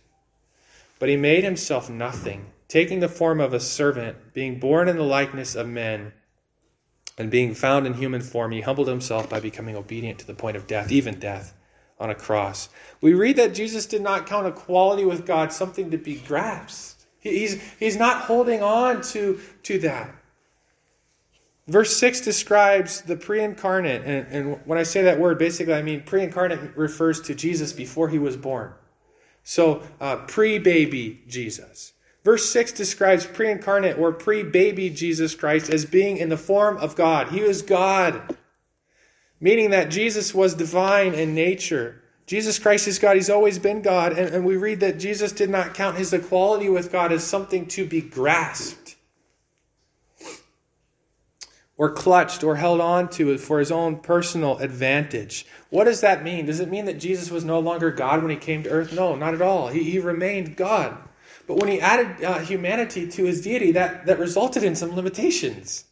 But 1.00 1.10
he 1.10 1.18
made 1.18 1.44
himself 1.44 1.90
nothing, 1.90 2.53
taking 2.74 3.01
the 3.01 3.08
form 3.08 3.39
of 3.39 3.53
a 3.53 3.60
servant, 3.60 4.34
being 4.34 4.58
born 4.58 4.89
in 4.89 4.98
the 4.98 5.03
likeness 5.03 5.53
of 5.53 5.68
men, 5.68 6.12
and 7.20 7.30
being 7.30 7.53
found 7.53 7.86
in 7.86 7.94
human 7.94 8.20
form, 8.20 8.51
he 8.51 8.62
humbled 8.62 8.88
himself 8.88 9.30
by 9.30 9.39
becoming 9.39 9.75
obedient 9.75 10.18
to 10.18 10.25
the 10.25 10.34
point 10.34 10.58
of 10.58 10.65
death, 10.65 10.92
even 10.92 11.20
death 11.20 11.53
on 12.00 12.10
a 12.10 12.15
cross. 12.15 12.70
We 13.00 13.13
read 13.13 13.36
that 13.36 13.53
Jesus 13.53 13.86
did 13.86 14.01
not 14.01 14.25
count 14.25 14.48
equality 14.48 15.06
with 15.06 15.24
God 15.24 15.53
something 15.53 15.92
to 15.92 16.00
be 16.00 16.15
grasped. 16.15 17.06
He's, 17.20 17.62
he's 17.77 17.96
not 17.96 18.24
holding 18.24 18.63
on 18.63 19.03
to, 19.03 19.39
to 19.62 19.77
that. 19.82 20.15
Verse 21.68 21.96
6 21.96 22.22
describes 22.22 23.01
the 23.01 23.15
pre 23.15 23.44
incarnate. 23.44 24.01
And, 24.03 24.27
and 24.30 24.60
when 24.65 24.80
I 24.80 24.84
say 24.84 25.03
that 25.03 25.20
word, 25.20 25.38
basically 25.38 25.75
I 25.75 25.84
mean 25.84 26.01
pre 26.01 26.24
incarnate 26.24 26.75
refers 26.75 27.22
to 27.22 27.36
Jesus 27.36 27.72
before 27.72 28.10
he 28.10 28.18
was 28.18 28.36
born. 28.36 28.74
So, 29.44 29.84
uh, 30.01 30.15
pre 30.25 30.58
baby 30.58 31.22
Jesus. 31.27 31.94
Verse 32.24 32.50
6 32.50 32.72
describes 32.72 33.25
pre 33.25 33.51
incarnate 33.51 33.98
or 33.98 34.13
pre 34.13 34.44
baby 34.44 34.89
Jesus 34.89 35.36
Christ 35.36 35.70
as 35.70 35.86
being 35.86 36.18
in 36.18 36.30
the 36.30 36.38
form 36.38 36.77
of 36.77 36.96
God. 36.96 37.30
He 37.30 37.42
was 37.42 37.62
God, 37.62 38.38
meaning 39.39 39.72
that 39.72 39.92
Jesus 39.92 40.34
was 40.34 40.53
divine 40.53 41.13
in 41.13 41.36
nature. 41.36 42.01
Jesus 42.25 42.58
Christ 42.58 42.88
is 42.88 43.00
God. 43.00 43.18
He's 43.18 43.30
always 43.30 43.60
been 43.60 43.82
God. 43.82 44.18
And, 44.18 44.34
and 44.34 44.46
we 44.46 44.56
read 44.56 44.80
that 44.80 45.00
Jesus 45.00 45.34
did 45.34 45.50
not 45.50 45.74
count 45.74 45.98
his 45.98 46.13
equality 46.13 46.70
with 46.70 46.92
God 46.92 47.12
as 47.12 47.24
something 47.24 47.65
to 47.68 47.86
be 47.86 48.00
grasped 48.00 48.96
or 51.75 51.92
clutched 51.92 52.44
or 52.44 52.56
held 52.56 52.80
on 52.80 53.10
to 53.10 53.38
for 53.38 53.60
his 53.60 53.72
own 53.72 53.98
personal 53.98 54.58
advantage. 54.60 55.46
What 55.70 55.84
does 55.84 56.00
that 56.00 56.24
mean? 56.24 56.46
Does 56.46 56.62
it 56.62 56.70
mean 56.70 56.86
that 56.86 57.00
Jesus 57.00 57.30
was 57.30 57.44
no 57.44 57.60
longer 57.60 57.92
God 57.92 58.22
when 58.22 58.32
he 58.32 58.38
came 58.38 58.63
to 58.63 58.70
earth? 58.70 58.94
No, 58.94 59.15
not 59.15 59.34
at 59.34 59.42
all. 59.42 59.68
He, 59.68 59.84
he 59.84 60.00
remained 60.00 60.56
God. 60.56 60.98
But 61.48 61.58
when 61.58 61.70
he 61.70 61.82
added 61.82 62.24
uh, 62.24 62.40
humanity 62.40 63.08
to 63.10 63.25
his 63.25 63.42
deity, 63.42 63.72
that, 63.72 64.06
that 64.06 64.20
resulted 64.20 64.63
in 64.63 64.75
some 64.75 64.96
limitations. 64.96 65.86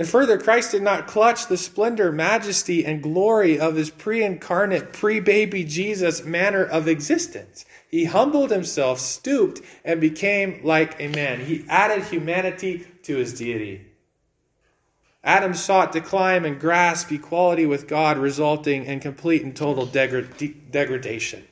And 0.00 0.08
further, 0.08 0.38
Christ 0.38 0.70
did 0.70 0.82
not 0.82 1.06
clutch 1.06 1.48
the 1.48 1.58
splendor, 1.58 2.10
majesty, 2.10 2.86
and 2.86 3.02
glory 3.02 3.60
of 3.60 3.74
his 3.74 3.90
pre 3.90 4.24
incarnate, 4.24 4.94
pre 4.94 5.20
baby 5.20 5.62
Jesus 5.62 6.24
manner 6.24 6.64
of 6.64 6.88
existence. 6.88 7.66
He 7.86 8.06
humbled 8.06 8.50
himself, 8.50 8.98
stooped, 8.98 9.60
and 9.84 10.00
became 10.00 10.60
like 10.64 10.98
a 11.00 11.08
man. 11.08 11.40
He 11.44 11.66
added 11.68 12.04
humanity 12.04 12.86
to 13.02 13.16
his 13.16 13.34
deity. 13.34 13.88
Adam 15.22 15.52
sought 15.52 15.92
to 15.92 16.00
climb 16.00 16.46
and 16.46 16.58
grasp 16.58 17.12
equality 17.12 17.66
with 17.66 17.86
God, 17.86 18.16
resulting 18.16 18.86
in 18.86 19.00
complete 19.00 19.42
and 19.42 19.54
total 19.54 19.86
degra- 19.86 20.70
degradation. 20.70 21.44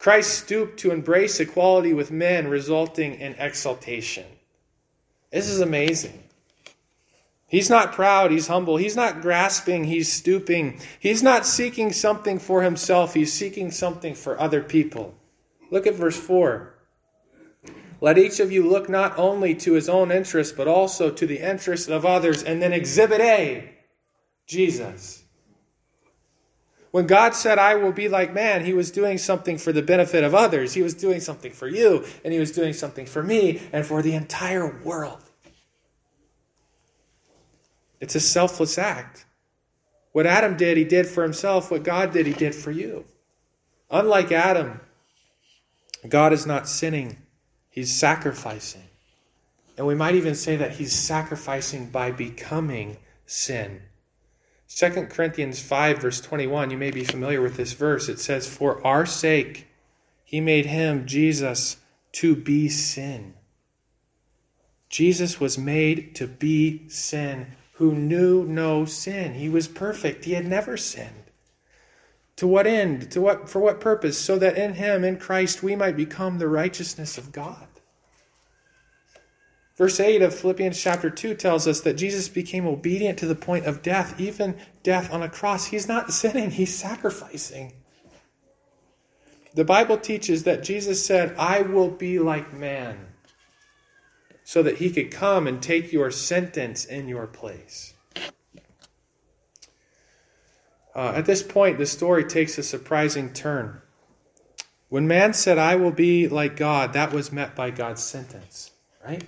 Christ 0.00 0.38
stooped 0.38 0.78
to 0.80 0.92
embrace 0.92 1.40
equality 1.40 1.92
with 1.92 2.10
men, 2.10 2.48
resulting 2.48 3.16
in 3.16 3.34
exaltation. 3.34 4.24
This 5.30 5.46
is 5.46 5.60
amazing. 5.60 6.24
He's 7.46 7.68
not 7.68 7.92
proud, 7.92 8.30
he's 8.30 8.46
humble. 8.46 8.78
He's 8.78 8.96
not 8.96 9.20
grasping, 9.20 9.84
he's 9.84 10.10
stooping. 10.10 10.80
He's 10.98 11.22
not 11.22 11.44
seeking 11.44 11.92
something 11.92 12.38
for 12.38 12.62
himself, 12.62 13.12
he's 13.12 13.30
seeking 13.30 13.70
something 13.70 14.14
for 14.14 14.40
other 14.40 14.62
people. 14.62 15.14
Look 15.70 15.86
at 15.86 15.96
verse 15.96 16.18
4. 16.18 16.72
Let 18.00 18.16
each 18.16 18.40
of 18.40 18.50
you 18.50 18.66
look 18.66 18.88
not 18.88 19.18
only 19.18 19.54
to 19.56 19.74
his 19.74 19.90
own 19.90 20.10
interest, 20.10 20.56
but 20.56 20.66
also 20.66 21.10
to 21.10 21.26
the 21.26 21.46
interest 21.46 21.90
of 21.90 22.06
others. 22.06 22.42
And 22.42 22.62
then 22.62 22.72
exhibit 22.72 23.20
A, 23.20 23.70
Jesus. 24.46 25.19
When 26.90 27.06
God 27.06 27.34
said, 27.34 27.58
I 27.58 27.76
will 27.76 27.92
be 27.92 28.08
like 28.08 28.34
man, 28.34 28.64
he 28.64 28.72
was 28.72 28.90
doing 28.90 29.18
something 29.18 29.58
for 29.58 29.72
the 29.72 29.82
benefit 29.82 30.24
of 30.24 30.34
others. 30.34 30.74
He 30.74 30.82
was 30.82 30.94
doing 30.94 31.20
something 31.20 31.52
for 31.52 31.68
you, 31.68 32.04
and 32.24 32.32
he 32.32 32.40
was 32.40 32.52
doing 32.52 32.72
something 32.72 33.06
for 33.06 33.22
me, 33.22 33.62
and 33.72 33.86
for 33.86 34.02
the 34.02 34.14
entire 34.14 34.80
world. 34.82 35.22
It's 38.00 38.14
a 38.14 38.20
selfless 38.20 38.78
act. 38.78 39.26
What 40.12 40.26
Adam 40.26 40.56
did, 40.56 40.76
he 40.76 40.84
did 40.84 41.06
for 41.06 41.22
himself. 41.22 41.70
What 41.70 41.84
God 41.84 42.12
did, 42.12 42.26
he 42.26 42.32
did 42.32 42.54
for 42.54 42.70
you. 42.70 43.04
Unlike 43.90 44.32
Adam, 44.32 44.80
God 46.08 46.32
is 46.32 46.46
not 46.46 46.68
sinning. 46.68 47.18
He's 47.68 47.94
sacrificing. 47.94 48.82
And 49.76 49.86
we 49.86 49.94
might 49.94 50.16
even 50.16 50.34
say 50.34 50.56
that 50.56 50.72
he's 50.72 50.92
sacrificing 50.92 51.86
by 51.86 52.10
becoming 52.10 52.96
sin. 53.26 53.80
2 54.74 55.06
Corinthians 55.10 55.60
5, 55.60 55.98
verse 55.98 56.20
21, 56.20 56.70
you 56.70 56.78
may 56.78 56.90
be 56.90 57.04
familiar 57.04 57.42
with 57.42 57.56
this 57.56 57.72
verse. 57.72 58.08
It 58.08 58.20
says, 58.20 58.46
For 58.46 58.84
our 58.86 59.04
sake, 59.04 59.66
he 60.24 60.40
made 60.40 60.66
him, 60.66 61.06
Jesus, 61.06 61.76
to 62.12 62.36
be 62.36 62.68
sin. 62.68 63.34
Jesus 64.88 65.40
was 65.40 65.58
made 65.58 66.14
to 66.16 66.26
be 66.26 66.88
sin, 66.88 67.48
who 67.74 67.94
knew 67.94 68.44
no 68.44 68.84
sin. 68.84 69.34
He 69.34 69.48
was 69.48 69.68
perfect, 69.68 70.24
he 70.24 70.32
had 70.32 70.46
never 70.46 70.76
sinned. 70.76 71.24
To 72.36 72.46
what 72.46 72.66
end? 72.66 73.10
To 73.10 73.20
what 73.20 73.50
for 73.50 73.58
what 73.58 73.80
purpose? 73.80 74.18
So 74.18 74.38
that 74.38 74.56
in 74.56 74.72
him, 74.74 75.04
in 75.04 75.18
Christ, 75.18 75.62
we 75.62 75.76
might 75.76 75.94
become 75.94 76.38
the 76.38 76.48
righteousness 76.48 77.18
of 77.18 77.32
God. 77.32 77.66
Verse 79.80 79.98
8 79.98 80.20
of 80.20 80.34
Philippians 80.34 80.78
chapter 80.78 81.08
2 81.08 81.36
tells 81.36 81.66
us 81.66 81.80
that 81.80 81.94
Jesus 81.94 82.28
became 82.28 82.66
obedient 82.66 83.18
to 83.20 83.24
the 83.24 83.34
point 83.34 83.64
of 83.64 83.80
death, 83.80 84.20
even 84.20 84.54
death 84.82 85.10
on 85.10 85.22
a 85.22 85.28
cross. 85.30 85.64
He's 85.64 85.88
not 85.88 86.12
sinning, 86.12 86.50
he's 86.50 86.76
sacrificing. 86.76 87.72
The 89.54 89.64
Bible 89.64 89.96
teaches 89.96 90.44
that 90.44 90.62
Jesus 90.62 91.02
said, 91.02 91.34
I 91.38 91.62
will 91.62 91.88
be 91.88 92.18
like 92.18 92.52
man, 92.52 93.06
so 94.44 94.62
that 94.64 94.76
he 94.76 94.90
could 94.90 95.10
come 95.10 95.46
and 95.46 95.62
take 95.62 95.94
your 95.94 96.10
sentence 96.10 96.84
in 96.84 97.08
your 97.08 97.26
place. 97.26 97.94
Uh, 100.94 101.14
at 101.16 101.24
this 101.24 101.42
point, 101.42 101.78
the 101.78 101.86
story 101.86 102.24
takes 102.24 102.58
a 102.58 102.62
surprising 102.62 103.32
turn. 103.32 103.80
When 104.90 105.08
man 105.08 105.32
said, 105.32 105.56
I 105.56 105.76
will 105.76 105.90
be 105.90 106.28
like 106.28 106.54
God, 106.54 106.92
that 106.92 107.14
was 107.14 107.32
met 107.32 107.56
by 107.56 107.70
God's 107.70 108.02
sentence, 108.02 108.72
right? 109.02 109.24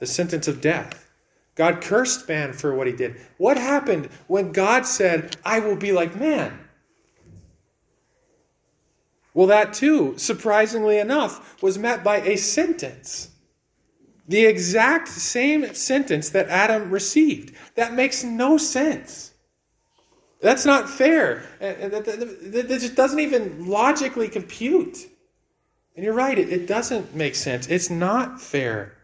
The 0.00 0.06
sentence 0.06 0.48
of 0.48 0.60
death. 0.60 1.08
God 1.54 1.80
cursed 1.80 2.28
man 2.28 2.52
for 2.52 2.74
what 2.74 2.86
he 2.86 2.92
did. 2.92 3.16
What 3.38 3.56
happened 3.56 4.08
when 4.26 4.52
God 4.52 4.86
said, 4.86 5.36
I 5.44 5.60
will 5.60 5.76
be 5.76 5.92
like 5.92 6.16
man? 6.16 6.58
Well, 9.34 9.46
that 9.48 9.72
too, 9.72 10.18
surprisingly 10.18 10.98
enough, 10.98 11.60
was 11.62 11.78
met 11.78 12.04
by 12.04 12.20
a 12.20 12.36
sentence. 12.36 13.30
The 14.26 14.46
exact 14.46 15.08
same 15.08 15.74
sentence 15.74 16.30
that 16.30 16.48
Adam 16.48 16.90
received. 16.90 17.54
That 17.74 17.94
makes 17.94 18.24
no 18.24 18.56
sense. 18.56 19.32
That's 20.40 20.64
not 20.64 20.88
fair. 20.88 21.44
That 21.60 22.66
just 22.68 22.94
doesn't 22.94 23.20
even 23.20 23.66
logically 23.66 24.28
compute. 24.28 24.98
And 25.96 26.04
you're 26.04 26.14
right, 26.14 26.38
it 26.38 26.66
doesn't 26.66 27.14
make 27.14 27.34
sense. 27.34 27.68
It's 27.68 27.90
not 27.90 28.40
fair. 28.40 28.96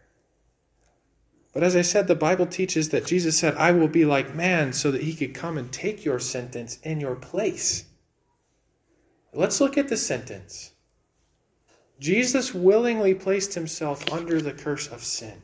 But 1.53 1.65
as 1.65 1.75
I 1.75 1.83
said, 1.83 2.07
the 2.07 2.15
Bible 2.15 2.47
teaches 2.47 2.91
that 2.91 3.07
Jesus 3.07 3.39
said, 3.39 3.57
I 3.57 3.73
will 3.73 3.89
be 3.89 4.05
like 4.05 4.35
man 4.35 4.73
so 4.73 4.91
that 4.91 5.03
he 5.03 5.15
could 5.15 5.35
come 5.35 5.59
and 5.59 5.73
take 5.73 6.05
your 6.05 6.21
sentence 6.21 6.79
in 6.83 7.01
your 7.01 7.17
place. 7.17 7.85
Let's 9.33 9.61
look 9.61 9.77
at 9.77 9.89
the 9.89 9.97
sentence. 9.97 10.73
Jesus 11.99 12.55
willingly 12.55 13.15
placed 13.15 13.55
himself 13.55 14.11
under 14.13 14.41
the 14.41 14.53
curse 14.53 14.87
of 14.87 15.03
sin. 15.03 15.43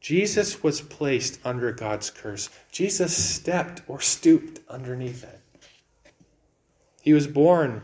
Jesus 0.00 0.62
was 0.62 0.80
placed 0.80 1.38
under 1.44 1.72
God's 1.72 2.08
curse. 2.08 2.48
Jesus 2.72 3.14
stepped 3.14 3.82
or 3.86 4.00
stooped 4.00 4.60
underneath 4.68 5.24
it. 5.24 5.40
He 7.02 7.12
was 7.12 7.26
born 7.26 7.82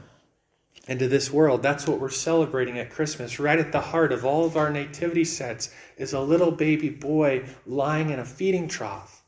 into 0.87 1.09
this 1.09 1.33
world. 1.33 1.63
That's 1.63 1.87
what 1.87 2.01
we're 2.01 2.11
celebrating 2.11 2.79
at 2.79 2.91
Christmas. 2.91 3.41
Right 3.41 3.59
at 3.59 3.73
the 3.73 3.81
heart 3.81 4.13
of 4.13 4.25
all 4.25 4.45
of 4.45 4.57
our 4.57 4.71
nativity 4.71 5.25
sets 5.25 5.71
is 5.97 6.13
a 6.13 6.21
little 6.21 6.53
baby 6.53 6.91
boy 6.91 7.45
lying 7.67 8.11
in 8.11 8.19
a 8.19 8.25
feeding 8.25 8.69
trough. 8.69 9.25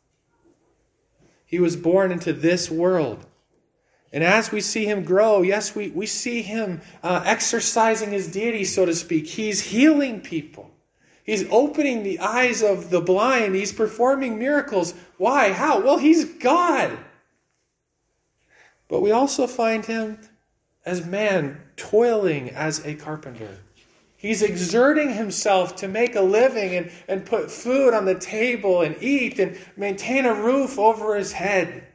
He 1.44 1.58
was 1.58 1.76
born 1.76 2.12
into 2.12 2.32
this 2.32 2.70
world. 2.70 3.26
And 4.12 4.22
as 4.22 4.52
we 4.52 4.60
see 4.60 4.86
him 4.86 5.02
grow, 5.02 5.42
yes, 5.42 5.74
we, 5.74 5.88
we 5.88 6.06
see 6.06 6.42
him 6.42 6.80
uh, 7.02 7.22
exercising 7.24 8.10
his 8.10 8.28
deity, 8.28 8.64
so 8.64 8.86
to 8.86 8.94
speak. 8.94 9.26
He's 9.26 9.60
healing 9.60 10.20
people. 10.20 10.70
He's 11.24 11.44
opening 11.50 12.04
the 12.04 12.20
eyes 12.20 12.62
of 12.62 12.88
the 12.88 13.02
blind. 13.02 13.54
He's 13.54 13.72
performing 13.72 14.38
miracles. 14.38 14.94
Why? 15.18 15.52
How? 15.52 15.80
Well, 15.80 15.98
he's 15.98 16.24
God. 16.24 16.96
But 18.88 19.00
we 19.00 19.10
also 19.10 19.46
find 19.46 19.84
him 19.84 20.18
as 20.88 21.04
man 21.04 21.60
toiling 21.76 22.48
as 22.50 22.84
a 22.86 22.94
carpenter. 22.94 23.58
He's 24.16 24.40
exerting 24.40 25.12
himself 25.12 25.76
to 25.76 25.86
make 25.86 26.16
a 26.16 26.22
living 26.22 26.74
and, 26.74 26.90
and 27.06 27.26
put 27.26 27.50
food 27.50 27.92
on 27.92 28.06
the 28.06 28.14
table 28.14 28.80
and 28.80 28.96
eat 29.02 29.38
and 29.38 29.58
maintain 29.76 30.24
a 30.24 30.34
roof 30.34 30.78
over 30.78 31.14
his 31.14 31.30
head. 31.30 31.86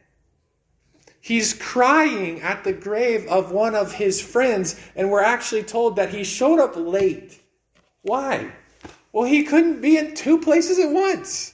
He's 1.19 1.55
crying 1.55 2.41
at 2.41 2.63
the 2.63 2.71
grave 2.71 3.27
of 3.27 3.51
one 3.51 3.73
of 3.73 3.93
his 3.93 4.21
friends, 4.21 4.79
and 4.95 5.09
we're 5.09 5.23
actually 5.23 5.63
told 5.63 5.95
that 5.95 6.09
he 6.09 6.23
showed 6.23 6.59
up 6.59 6.75
late. 6.75 7.41
Why? 8.03 8.51
Well, 9.11 9.25
he 9.25 9.43
couldn't 9.43 9.81
be 9.81 9.97
in 9.97 10.13
two 10.13 10.39
places 10.39 10.77
at 10.77 10.91
once. 10.91 11.52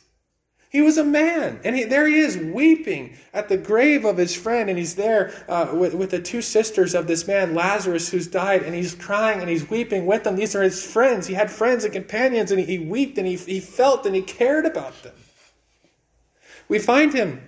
He 0.69 0.84
was 0.84 0.99
a 0.99 1.03
man, 1.03 1.60
and 1.63 1.75
he, 1.75 1.84
there 1.86 2.08
he 2.08 2.19
is 2.19 2.38
weeping 2.38 3.17
at 3.34 3.49
the 3.49 3.58
grave 3.58 4.05
of 4.05 4.17
his 4.17 4.36
friend, 4.36 4.69
and 4.69 4.77
he's 4.77 4.93
there 4.93 5.34
uh, 5.49 5.71
with, 5.73 5.95
with 5.95 6.12
the 6.12 6.21
two 6.21 6.43
sisters 6.43 6.93
of 6.93 7.08
this 7.08 7.27
man, 7.27 7.55
Lazarus, 7.55 8.10
who's 8.10 8.27
died, 8.27 8.62
and 8.62 8.75
he's 8.75 8.93
crying 8.93 9.39
and 9.41 9.49
he's 9.49 9.67
weeping 9.67 10.05
with 10.05 10.23
them. 10.23 10.36
These 10.36 10.55
are 10.55 10.62
his 10.62 10.86
friends. 10.86 11.25
He 11.25 11.34
had 11.34 11.49
friends 11.49 11.86
and 11.86 11.93
companions, 11.93 12.51
and 12.51 12.60
he, 12.60 12.77
he 12.77 12.86
wept 12.86 13.17
and 13.17 13.25
he, 13.25 13.36
he 13.36 13.60
felt 13.60 14.05
and 14.05 14.15
he 14.15 14.21
cared 14.21 14.67
about 14.67 15.01
them. 15.01 15.15
We 16.67 16.77
find 16.77 17.12
him 17.13 17.41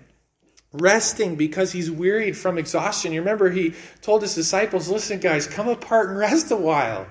resting 0.74 1.36
because 1.36 1.72
he's 1.72 1.92
wearied 1.92 2.36
from 2.36 2.58
exhaustion. 2.58 3.14
You 3.14 3.20
remember 3.20 3.52
he 3.52 3.76
told 4.02 4.24
his 4.24 4.34
disciples, 4.34 4.90
Listen, 4.90 5.20
guys, 5.20 5.46
come 5.46 5.68
apart 5.68 6.10
and 6.10 6.18
rest 6.18 6.50
a 6.50 6.56
while. 6.56 7.06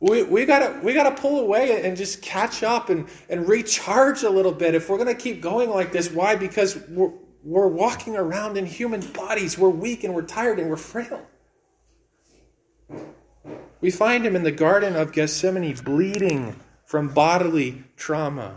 We, 0.00 0.22
we 0.22 0.46
gotta 0.46 0.80
we 0.82 0.94
gotta 0.94 1.14
pull 1.14 1.40
away 1.40 1.84
and 1.84 1.96
just 1.96 2.22
catch 2.22 2.62
up 2.62 2.88
and, 2.88 3.06
and 3.28 3.46
recharge 3.46 4.22
a 4.22 4.30
little 4.30 4.52
bit 4.52 4.74
if 4.74 4.88
we're 4.88 4.98
gonna 4.98 5.14
keep 5.14 5.42
going 5.42 5.68
like 5.68 5.92
this. 5.92 6.10
Why? 6.10 6.36
Because 6.36 6.78
we're 6.88 7.12
we're 7.42 7.68
walking 7.68 8.16
around 8.16 8.56
in 8.56 8.66
human 8.66 9.00
bodies. 9.12 9.58
We're 9.58 9.68
weak 9.68 10.04
and 10.04 10.14
we're 10.14 10.22
tired 10.22 10.58
and 10.58 10.68
we're 10.68 10.76
frail. 10.76 11.26
We 13.80 13.90
find 13.90 14.26
him 14.26 14.36
in 14.36 14.42
the 14.42 14.52
Garden 14.52 14.94
of 14.94 15.12
Gethsemane 15.12 15.74
bleeding 15.76 16.56
from 16.84 17.08
bodily 17.08 17.84
trauma. 17.96 18.56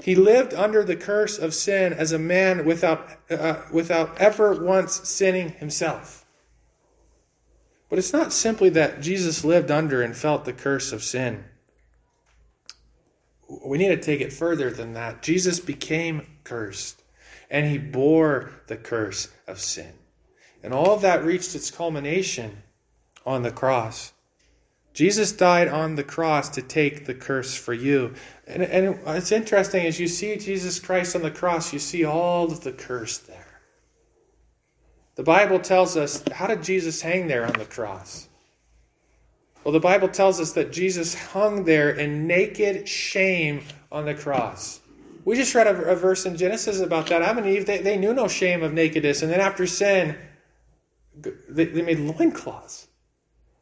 He 0.00 0.14
lived 0.14 0.54
under 0.54 0.84
the 0.84 0.94
curse 0.94 1.38
of 1.38 1.54
sin 1.54 1.92
as 1.92 2.12
a 2.12 2.18
man 2.18 2.64
without, 2.64 3.08
uh, 3.30 3.62
without 3.72 4.16
ever 4.20 4.54
once 4.64 5.08
sinning 5.08 5.50
himself. 5.50 6.17
But 7.88 7.98
it's 7.98 8.12
not 8.12 8.32
simply 8.32 8.68
that 8.70 9.00
Jesus 9.00 9.44
lived 9.44 9.70
under 9.70 10.02
and 10.02 10.16
felt 10.16 10.44
the 10.44 10.52
curse 10.52 10.92
of 10.92 11.02
sin. 11.02 11.44
We 13.64 13.78
need 13.78 13.88
to 13.88 13.96
take 13.96 14.20
it 14.20 14.32
further 14.32 14.70
than 14.70 14.92
that. 14.92 15.22
Jesus 15.22 15.58
became 15.58 16.26
cursed, 16.44 17.02
and 17.50 17.66
he 17.66 17.78
bore 17.78 18.52
the 18.66 18.76
curse 18.76 19.28
of 19.46 19.58
sin. 19.58 19.92
And 20.62 20.74
all 20.74 20.92
of 20.92 21.00
that 21.02 21.24
reached 21.24 21.54
its 21.54 21.70
culmination 21.70 22.62
on 23.24 23.42
the 23.42 23.50
cross. 23.50 24.12
Jesus 24.92 25.32
died 25.32 25.68
on 25.68 25.94
the 25.94 26.04
cross 26.04 26.48
to 26.50 26.62
take 26.62 27.06
the 27.06 27.14
curse 27.14 27.54
for 27.54 27.72
you. 27.72 28.14
And, 28.46 28.62
and 28.62 28.98
it's 29.06 29.32
interesting, 29.32 29.86
as 29.86 30.00
you 30.00 30.08
see 30.08 30.36
Jesus 30.36 30.80
Christ 30.80 31.14
on 31.14 31.22
the 31.22 31.30
cross, 31.30 31.72
you 31.72 31.78
see 31.78 32.04
all 32.04 32.50
of 32.50 32.62
the 32.62 32.72
curse 32.72 33.18
there. 33.18 33.47
The 35.18 35.24
Bible 35.24 35.58
tells 35.58 35.96
us 35.96 36.22
how 36.32 36.46
did 36.46 36.62
Jesus 36.62 37.02
hang 37.02 37.26
there 37.26 37.44
on 37.44 37.54
the 37.54 37.64
cross? 37.64 38.28
Well, 39.64 39.72
the 39.72 39.80
Bible 39.80 40.06
tells 40.06 40.38
us 40.38 40.52
that 40.52 40.70
Jesus 40.70 41.12
hung 41.12 41.64
there 41.64 41.90
in 41.90 42.28
naked 42.28 42.88
shame 42.88 43.62
on 43.90 44.04
the 44.04 44.14
cross. 44.14 44.80
We 45.24 45.34
just 45.34 45.56
read 45.56 45.66
a, 45.66 45.74
a 45.86 45.96
verse 45.96 46.24
in 46.24 46.36
Genesis 46.36 46.78
about 46.78 47.08
that. 47.08 47.22
Adam 47.22 47.38
and 47.38 47.48
Eve, 47.48 47.66
they, 47.66 47.78
they 47.78 47.96
knew 47.96 48.14
no 48.14 48.28
shame 48.28 48.62
of 48.62 48.72
nakedness. 48.72 49.22
And 49.22 49.32
then 49.32 49.40
after 49.40 49.66
sin, 49.66 50.16
they, 51.48 51.64
they 51.64 51.82
made 51.82 51.98
loincloths. 51.98 52.86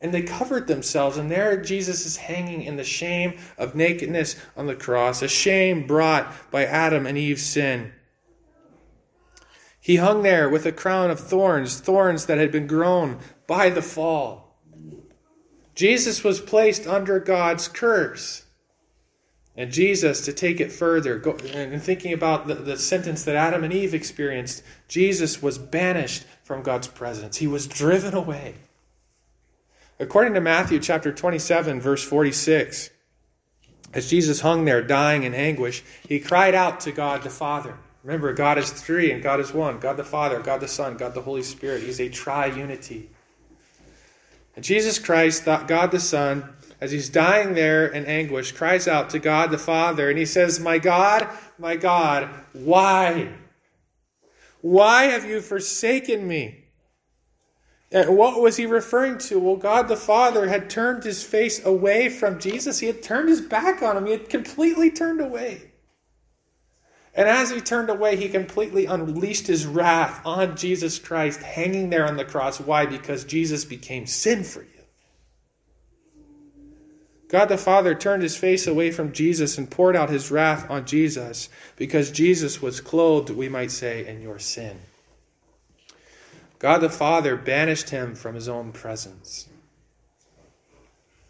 And 0.03 0.13
they 0.13 0.25
covered 0.25 0.67
themselves. 0.67 1.17
And 1.17 1.31
there 1.31 1.57
Jesus 1.63 2.05
is 2.05 2.19
hanging 2.19 2.65
in 2.65 2.77
the 2.77 2.85
shame 2.85 3.39
of 3.57 3.75
nakedness 3.75 4.37
on 4.59 4.67
the 4.67 4.77
cross, 4.77 5.23
a 5.23 5.29
shame 5.29 5.87
brought 5.87 6.31
by 6.51 6.67
Adam 6.67 7.07
and 7.07 7.17
Eve's 7.17 7.47
sin. 7.47 7.93
He 9.87 9.99
hung 9.99 10.25
there 10.25 10.49
with 10.49 10.67
a 10.67 10.73
crown 10.73 11.13
of 11.13 11.21
thorns, 11.21 11.79
thorns 11.79 12.27
that 12.27 12.39
had 12.39 12.51
been 12.51 12.67
grown 12.67 13.21
by 13.47 13.71
the 13.71 13.81
fall. 13.81 14.59
Jesus 15.77 16.25
was 16.25 16.41
placed 16.41 16.89
under 16.89 17.21
God's 17.21 17.69
curse. 17.69 18.47
And 19.57 19.71
Jesus, 19.71 20.23
to 20.23 20.33
take 20.33 20.59
it 20.59 20.73
further, 20.73 21.21
go, 21.21 21.37
and 21.55 21.81
thinking 21.81 22.13
about 22.13 22.49
the, 22.49 22.57
the 22.57 22.77
sentence 22.77 23.23
that 23.23 23.37
Adam 23.37 23.63
and 23.63 23.73
Eve 23.73 23.95
experienced, 23.95 24.65
Jesus 24.89 25.41
was 25.41 25.57
banished 25.57 26.25
from 26.43 26.65
God's 26.65 26.89
presence. 26.89 27.37
He 27.37 27.47
was 27.47 27.69
driven 27.69 28.13
away. 28.13 28.57
According 30.01 30.35
to 30.35 30.41
Matthew 30.41 30.81
chapter 30.81 31.13
27, 31.13 31.81
verse 31.81 32.03
46, 32.03 32.91
as 33.95 34.11
Jesus 34.11 34.41
hung 34.41 34.65
there 34.65 34.83
dying 34.83 35.23
in 35.23 35.33
anguish, 35.33 35.85
he 36.09 36.19
cried 36.19 36.57
out 36.57 36.81
to 36.81 36.91
God 36.91 37.23
the 37.23 37.31
Father. 37.31 37.79
Remember, 38.07 38.33
God 38.33 38.57
is 38.57 38.71
three 38.71 39.11
and 39.11 39.21
God 39.21 39.41
is 39.41 39.53
one 39.53 39.81
God 39.81 39.97
the 39.97 40.05
Father, 40.05 40.39
God 40.39 40.61
the 40.61 40.69
Son, 40.69 40.97
God 40.97 41.13
the 41.13 41.23
Holy 41.23 41.43
Spirit. 41.43 41.83
He's 41.83 41.99
a 41.99 42.09
triunity. 42.09 43.07
And 44.55 44.65
Jesus 44.65 45.01
Christ, 45.01 45.45
God 45.45 45.91
the 45.91 45.99
Son, 45.99 46.49
as 46.81 46.93
he's 46.93 47.09
dying 47.09 47.55
there 47.55 47.89
in 47.89 48.07
anguish, 48.07 48.53
cries 48.53 48.87
out 48.87 49.11
to 49.11 49.19
God 49.19 49.51
the 49.51 49.59
Father, 49.59 50.09
and 50.09 50.17
he 50.17 50.25
says, 50.25 50.61
My 50.61 50.79
God, 50.79 51.29
my 51.59 51.75
God, 51.75 52.31
why? 52.53 53.33
Why 54.61 55.05
have 55.07 55.25
you 55.25 55.41
forsaken 55.41 56.29
me? 56.29 56.65
And 57.91 58.17
what 58.17 58.41
was 58.41 58.57
he 58.57 58.67
referring 58.67 59.19
to? 59.19 59.41
Well, 59.41 59.57
God 59.57 59.89
the 59.89 59.97
Father 59.97 60.47
had 60.47 60.71
turned 60.71 61.03
his 61.03 61.25
face 61.25 61.65
away 61.67 62.09
from 62.09 62.39
Jesus. 62.39 62.79
He 62.79 62.87
had 62.87 63.03
turned 63.03 63.29
his 63.29 63.41
back 63.41 63.83
on 63.83 63.97
him. 63.97 64.07
He 64.07 64.13
had 64.13 64.29
completely 64.29 64.93
turned 64.93 65.21
away. 65.21 65.73
And 67.17 67.27
as 67.27 67.51
he 67.51 67.63
turned 67.63 67.89
away, 67.89 68.17
he 68.17 68.29
completely 68.29 68.85
unleashed 68.85 69.47
his 69.47 69.65
wrath 69.65 70.21
on 70.27 70.55
Jesus 70.55 70.99
Christ, 70.99 71.41
hanging 71.41 71.89
there 71.89 72.07
on 72.07 72.19
the 72.19 72.27
cross. 72.27 72.61
Why? 72.61 72.85
Because 72.85 73.25
Jesus 73.25 73.65
became 73.65 74.07
sin 74.07 74.45
for 74.45 74.61
you. 74.61 74.69
God 77.29 77.47
the 77.47 77.57
Father 77.57 77.95
turned 77.95 78.23
his 78.23 78.37
face 78.37 78.67
away 78.67 78.91
from 78.91 79.13
Jesus 79.13 79.57
and 79.57 79.71
poured 79.71 79.97
out 79.97 80.11
his 80.11 80.31
wrath 80.31 80.71
on 80.71 80.85
Jesus 80.85 81.49
because 81.75 82.11
Jesus 82.11 82.61
was 82.61 82.81
clothed, 82.83 83.31
we 83.31 83.49
might 83.49 83.71
say, 83.71 84.07
in 84.07 84.21
your 84.21 84.39
sin. 84.39 84.79
God 86.59 86.79
the 86.79 86.91
Father 86.91 87.35
banished 87.35 87.91
him 87.91 88.15
from 88.15 88.35
his 88.35 88.49
own 88.49 88.73
presence, 88.73 89.49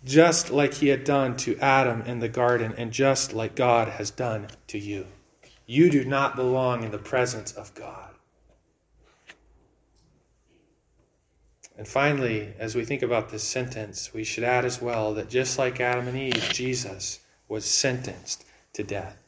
just 0.05 0.51
like 0.51 0.75
he 0.75 0.89
had 0.89 1.05
done 1.05 1.37
to 1.39 1.57
Adam 1.59 2.03
in 2.03 2.19
the 2.19 2.29
garden, 2.29 2.75
and 2.77 2.93
just 2.93 3.33
like 3.33 3.57
God 3.57 3.89
has 3.89 4.11
done 4.11 4.49
to 4.67 4.79
you. 4.79 5.07
You 5.67 5.91
do 5.91 6.05
not 6.05 6.37
belong 6.37 6.85
in 6.85 6.93
the 6.93 6.99
presence 6.99 7.53
of 7.53 7.75
God. 7.75 8.11
And 11.77 11.87
finally, 11.87 12.55
as 12.59 12.75
we 12.75 12.85
think 12.85 13.03
about 13.03 13.29
this 13.29 13.43
sentence, 13.43 14.15
we 14.15 14.25
should 14.25 14.45
add 14.45 14.65
as 14.65 14.81
well 14.81 15.13
that 15.15 15.29
just 15.29 15.59
like 15.59 15.81
Adam 15.81 16.09
and 16.09 16.17
Eve, 16.17 16.49
Jesus 16.53 17.21
was 17.49 17.65
sentenced 17.65 18.45
to 18.73 18.83
death. 18.83 19.19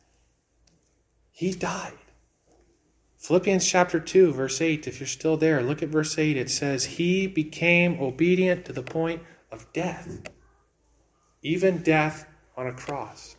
He 1.31 1.53
died. 1.53 1.99
Philippians 3.19 3.67
chapter 3.67 4.01
2, 4.01 4.33
verse 4.33 4.61
8, 4.61 4.87
if 4.87 5.01
you're 5.01 5.07
still 5.07 5.37
there, 5.37 5.61
look 5.61 5.83
at 5.83 5.89
verse 5.89 6.17
8. 6.19 6.37
It 6.37 6.51
says, 6.51 6.85
He 6.85 7.27
became 7.27 8.01
obedient 8.01 8.65
to 8.67 8.73
the 8.73 8.83
point 8.83 9.23
of 9.51 9.71
death, 9.73 10.23
even 11.43 11.83
death 11.83 12.27
on 12.57 12.69
a 12.69 12.73
cross. 12.73 13.37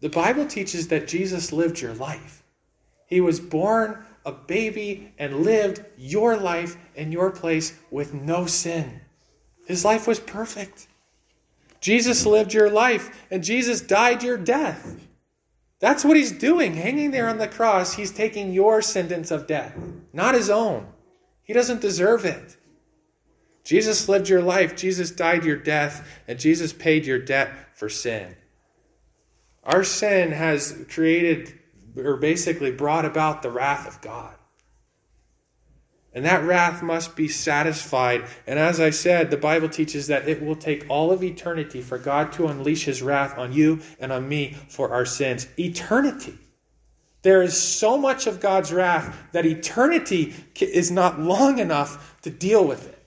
The 0.00 0.08
Bible 0.08 0.46
teaches 0.46 0.88
that 0.88 1.08
Jesus 1.08 1.52
lived 1.52 1.80
your 1.80 1.94
life. 1.94 2.42
He 3.06 3.20
was 3.20 3.40
born 3.40 4.04
a 4.24 4.32
baby 4.32 5.12
and 5.18 5.40
lived 5.40 5.84
your 5.96 6.36
life 6.36 6.76
in 6.94 7.10
your 7.10 7.30
place 7.30 7.78
with 7.90 8.12
no 8.14 8.46
sin. 8.46 9.00
His 9.66 9.84
life 9.84 10.06
was 10.06 10.20
perfect. 10.20 10.86
Jesus 11.80 12.26
lived 12.26 12.52
your 12.52 12.70
life 12.70 13.26
and 13.30 13.42
Jesus 13.42 13.80
died 13.80 14.22
your 14.22 14.36
death. 14.36 15.04
That's 15.80 16.04
what 16.04 16.16
he's 16.16 16.32
doing. 16.32 16.74
Hanging 16.74 17.10
there 17.10 17.28
on 17.28 17.38
the 17.38 17.48
cross, 17.48 17.94
he's 17.94 18.10
taking 18.10 18.52
your 18.52 18.82
sentence 18.82 19.30
of 19.30 19.46
death, 19.46 19.76
not 20.12 20.34
his 20.34 20.50
own. 20.50 20.86
He 21.42 21.52
doesn't 21.52 21.80
deserve 21.80 22.24
it. 22.24 22.56
Jesus 23.64 24.08
lived 24.08 24.28
your 24.28 24.42
life, 24.42 24.74
Jesus 24.74 25.10
died 25.10 25.44
your 25.44 25.56
death, 25.56 26.06
and 26.26 26.38
Jesus 26.38 26.72
paid 26.72 27.06
your 27.06 27.18
debt 27.18 27.50
for 27.74 27.88
sin. 27.88 28.34
Our 29.68 29.84
sin 29.84 30.32
has 30.32 30.82
created 30.88 31.52
or 31.94 32.16
basically 32.16 32.72
brought 32.72 33.04
about 33.04 33.42
the 33.42 33.50
wrath 33.50 33.86
of 33.86 34.00
God. 34.00 34.34
And 36.14 36.24
that 36.24 36.42
wrath 36.44 36.82
must 36.82 37.14
be 37.14 37.28
satisfied. 37.28 38.24
And 38.46 38.58
as 38.58 38.80
I 38.80 38.88
said, 38.88 39.30
the 39.30 39.36
Bible 39.36 39.68
teaches 39.68 40.06
that 40.06 40.26
it 40.26 40.42
will 40.42 40.56
take 40.56 40.86
all 40.88 41.12
of 41.12 41.22
eternity 41.22 41.82
for 41.82 41.98
God 41.98 42.32
to 42.32 42.46
unleash 42.46 42.84
his 42.84 43.02
wrath 43.02 43.36
on 43.36 43.52
you 43.52 43.80
and 44.00 44.10
on 44.10 44.26
me 44.26 44.56
for 44.68 44.90
our 44.90 45.04
sins. 45.04 45.46
Eternity. 45.58 46.38
There 47.20 47.42
is 47.42 47.60
so 47.60 47.98
much 47.98 48.26
of 48.26 48.40
God's 48.40 48.72
wrath 48.72 49.14
that 49.32 49.44
eternity 49.44 50.34
is 50.58 50.90
not 50.90 51.20
long 51.20 51.58
enough 51.58 52.16
to 52.22 52.30
deal 52.30 52.66
with 52.66 52.88
it. 52.88 53.02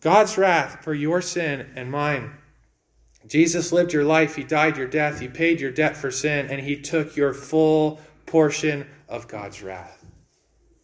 God's 0.00 0.36
wrath 0.36 0.82
for 0.82 0.92
your 0.92 1.22
sin 1.22 1.70
and 1.76 1.88
mine. 1.88 2.32
Jesus 3.28 3.72
lived 3.72 3.92
your 3.92 4.04
life, 4.04 4.34
He 4.34 4.42
died 4.42 4.76
your 4.76 4.86
death, 4.86 5.20
He 5.20 5.28
paid 5.28 5.60
your 5.60 5.70
debt 5.70 5.96
for 5.96 6.10
sin, 6.10 6.48
and 6.50 6.60
He 6.60 6.80
took 6.80 7.14
your 7.16 7.34
full 7.34 8.00
portion 8.26 8.86
of 9.08 9.28
God's 9.28 9.62
wrath. 9.62 10.04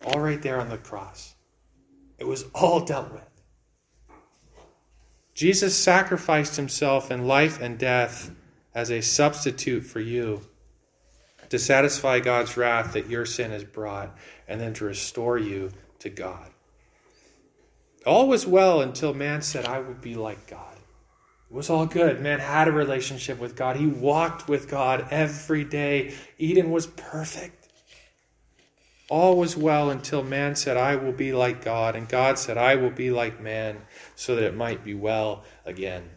All 0.06 0.20
right 0.20 0.40
there 0.40 0.60
on 0.60 0.68
the 0.68 0.78
cross. 0.78 1.34
It 2.18 2.26
was 2.26 2.44
all 2.54 2.84
dealt 2.84 3.12
with. 3.12 3.22
Jesus 5.34 5.76
sacrificed 5.76 6.56
Himself 6.56 7.10
in 7.10 7.26
life 7.26 7.60
and 7.60 7.78
death 7.78 8.30
as 8.74 8.90
a 8.90 9.00
substitute 9.00 9.84
for 9.84 10.00
you 10.00 10.42
to 11.48 11.58
satisfy 11.58 12.20
God's 12.20 12.56
wrath 12.56 12.92
that 12.92 13.08
your 13.08 13.24
sin 13.24 13.50
has 13.50 13.64
brought 13.64 14.16
and 14.48 14.60
then 14.60 14.74
to 14.74 14.84
restore 14.84 15.38
you 15.38 15.70
to 16.00 16.10
God. 16.10 16.50
All 18.06 18.28
was 18.28 18.46
well 18.46 18.82
until 18.82 19.14
man 19.14 19.40
said, 19.40 19.64
I 19.64 19.80
would 19.80 20.00
be 20.00 20.14
like 20.14 20.46
God. 20.46 20.73
Was 21.54 21.70
all 21.70 21.86
good. 21.86 22.20
Man 22.20 22.40
had 22.40 22.66
a 22.66 22.72
relationship 22.72 23.38
with 23.38 23.54
God. 23.54 23.76
He 23.76 23.86
walked 23.86 24.48
with 24.48 24.68
God 24.68 25.06
every 25.12 25.62
day. 25.62 26.12
Eden 26.36 26.72
was 26.72 26.88
perfect. 26.88 27.68
All 29.08 29.36
was 29.36 29.56
well 29.56 29.90
until 29.90 30.24
man 30.24 30.56
said, 30.56 30.76
I 30.76 30.96
will 30.96 31.12
be 31.12 31.32
like 31.32 31.64
God. 31.64 31.94
And 31.94 32.08
God 32.08 32.40
said, 32.40 32.58
I 32.58 32.74
will 32.74 32.90
be 32.90 33.12
like 33.12 33.40
man, 33.40 33.82
so 34.16 34.34
that 34.34 34.42
it 34.42 34.56
might 34.56 34.82
be 34.82 34.94
well 34.94 35.44
again. 35.64 36.10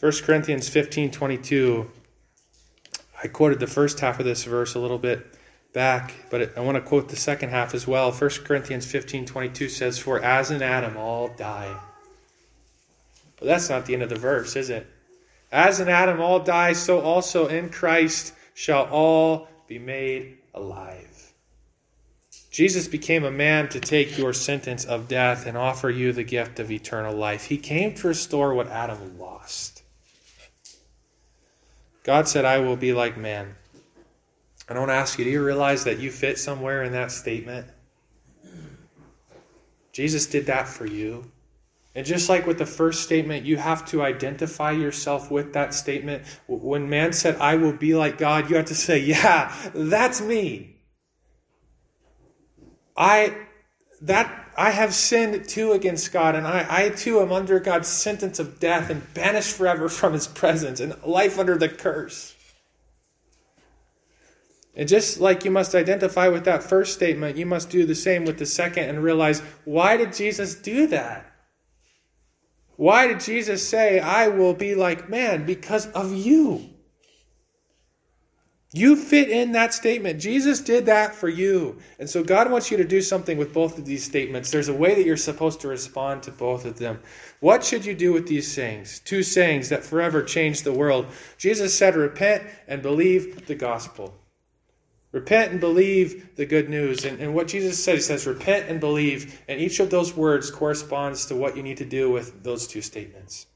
1 0.00 0.12
Corinthians 0.22 0.70
15 0.70 1.10
22. 1.10 1.90
I 3.22 3.28
quoted 3.28 3.60
the 3.60 3.66
first 3.66 4.00
half 4.00 4.20
of 4.20 4.24
this 4.24 4.44
verse 4.44 4.74
a 4.74 4.78
little 4.78 4.98
bit 4.98 5.36
back, 5.74 6.14
but 6.30 6.56
I 6.56 6.60
want 6.60 6.76
to 6.76 6.80
quote 6.80 7.10
the 7.10 7.16
second 7.16 7.50
half 7.50 7.74
as 7.74 7.86
well. 7.86 8.10
1 8.10 8.30
Corinthians 8.44 8.86
15 8.86 9.26
22 9.26 9.68
says, 9.68 9.98
For 9.98 10.18
as 10.18 10.50
in 10.50 10.62
Adam 10.62 10.96
all 10.96 11.28
die. 11.28 11.78
But 13.40 13.46
that's 13.46 13.68
not 13.68 13.86
the 13.86 13.94
end 13.94 14.02
of 14.02 14.10
the 14.10 14.18
verse, 14.18 14.54
is 14.54 14.70
it? 14.70 14.86
As 15.50 15.80
in 15.80 15.88
Adam 15.88 16.20
all 16.20 16.38
die, 16.38 16.74
so 16.74 17.00
also 17.00 17.48
in 17.48 17.70
Christ 17.70 18.34
shall 18.54 18.84
all 18.84 19.48
be 19.66 19.78
made 19.78 20.38
alive. 20.54 21.32
Jesus 22.50 22.86
became 22.86 23.24
a 23.24 23.30
man 23.30 23.68
to 23.70 23.80
take 23.80 24.18
your 24.18 24.32
sentence 24.32 24.84
of 24.84 25.08
death 25.08 25.46
and 25.46 25.56
offer 25.56 25.88
you 25.88 26.12
the 26.12 26.24
gift 26.24 26.60
of 26.60 26.70
eternal 26.70 27.14
life. 27.14 27.44
He 27.44 27.56
came 27.56 27.94
to 27.94 28.08
restore 28.08 28.54
what 28.54 28.68
Adam 28.68 29.18
lost. 29.18 29.82
God 32.02 32.28
said, 32.28 32.44
I 32.44 32.58
will 32.58 32.76
be 32.76 32.92
like 32.92 33.16
man. 33.16 33.54
I 34.68 34.74
don't 34.74 34.90
ask 34.90 35.18
you, 35.18 35.24
do 35.24 35.30
you 35.30 35.44
realize 35.44 35.84
that 35.84 35.98
you 35.98 36.10
fit 36.10 36.38
somewhere 36.38 36.82
in 36.84 36.92
that 36.92 37.10
statement? 37.10 37.66
Jesus 39.92 40.26
did 40.26 40.46
that 40.46 40.68
for 40.68 40.86
you. 40.86 41.30
And 41.94 42.06
just 42.06 42.28
like 42.28 42.46
with 42.46 42.58
the 42.58 42.66
first 42.66 43.02
statement, 43.02 43.44
you 43.44 43.56
have 43.56 43.84
to 43.86 44.02
identify 44.02 44.70
yourself 44.70 45.30
with 45.30 45.52
that 45.54 45.74
statement. 45.74 46.24
When 46.46 46.88
man 46.88 47.12
said, 47.12 47.36
I 47.36 47.56
will 47.56 47.72
be 47.72 47.94
like 47.96 48.16
God, 48.16 48.48
you 48.48 48.56
have 48.56 48.66
to 48.66 48.74
say, 48.74 48.98
Yeah, 48.98 49.52
that's 49.74 50.20
me. 50.20 50.76
I 52.96 53.36
that 54.02 54.52
I 54.56 54.70
have 54.70 54.94
sinned 54.94 55.48
too 55.48 55.72
against 55.72 56.12
God, 56.12 56.34
and 56.34 56.46
I, 56.46 56.66
I 56.68 56.88
too 56.90 57.20
am 57.20 57.32
under 57.32 57.58
God's 57.60 57.88
sentence 57.88 58.38
of 58.38 58.60
death 58.60 58.90
and 58.90 59.14
banished 59.14 59.56
forever 59.56 59.88
from 59.88 60.12
his 60.12 60.28
presence 60.28 60.80
and 60.80 60.94
life 61.02 61.38
under 61.38 61.56
the 61.56 61.68
curse. 61.68 62.34
And 64.76 64.88
just 64.88 65.20
like 65.20 65.44
you 65.44 65.50
must 65.50 65.74
identify 65.74 66.28
with 66.28 66.44
that 66.44 66.62
first 66.62 66.94
statement, 66.94 67.36
you 67.36 67.46
must 67.46 67.70
do 67.70 67.84
the 67.84 67.94
same 67.94 68.24
with 68.24 68.38
the 68.38 68.46
second 68.46 68.88
and 68.88 69.02
realize 69.02 69.40
why 69.64 69.96
did 69.96 70.14
Jesus 70.14 70.54
do 70.54 70.86
that? 70.88 71.29
Why 72.80 73.08
did 73.08 73.20
Jesus 73.20 73.68
say, 73.68 74.00
I 74.00 74.28
will 74.28 74.54
be 74.54 74.74
like 74.74 75.10
man? 75.10 75.44
Because 75.44 75.86
of 75.88 76.14
you. 76.14 76.70
You 78.72 78.96
fit 78.96 79.28
in 79.28 79.52
that 79.52 79.74
statement. 79.74 80.18
Jesus 80.18 80.62
did 80.62 80.86
that 80.86 81.14
for 81.14 81.28
you. 81.28 81.76
And 81.98 82.08
so 82.08 82.24
God 82.24 82.50
wants 82.50 82.70
you 82.70 82.78
to 82.78 82.84
do 82.84 83.02
something 83.02 83.36
with 83.36 83.52
both 83.52 83.76
of 83.76 83.84
these 83.84 84.02
statements. 84.02 84.50
There's 84.50 84.68
a 84.68 84.74
way 84.74 84.94
that 84.94 85.04
you're 85.04 85.18
supposed 85.18 85.60
to 85.60 85.68
respond 85.68 86.22
to 86.22 86.30
both 86.30 86.64
of 86.64 86.78
them. 86.78 87.00
What 87.40 87.62
should 87.62 87.84
you 87.84 87.94
do 87.94 88.14
with 88.14 88.26
these 88.26 88.50
sayings? 88.50 89.00
Two 89.00 89.22
sayings 89.22 89.68
that 89.68 89.84
forever 89.84 90.22
changed 90.22 90.64
the 90.64 90.72
world. 90.72 91.04
Jesus 91.36 91.76
said, 91.76 91.96
Repent 91.96 92.44
and 92.66 92.80
believe 92.80 93.44
the 93.44 93.56
gospel. 93.56 94.14
Repent 95.12 95.50
and 95.50 95.60
believe 95.60 96.36
the 96.36 96.46
good 96.46 96.68
news. 96.68 97.04
And, 97.04 97.18
and 97.20 97.34
what 97.34 97.48
Jesus 97.48 97.82
said, 97.82 97.96
he 97.96 98.00
says, 98.00 98.26
repent 98.26 98.68
and 98.68 98.78
believe. 98.78 99.42
And 99.48 99.60
each 99.60 99.80
of 99.80 99.90
those 99.90 100.16
words 100.16 100.50
corresponds 100.50 101.26
to 101.26 101.36
what 101.36 101.56
you 101.56 101.62
need 101.62 101.78
to 101.78 101.84
do 101.84 102.10
with 102.10 102.44
those 102.44 102.68
two 102.68 102.80
statements. 102.80 103.46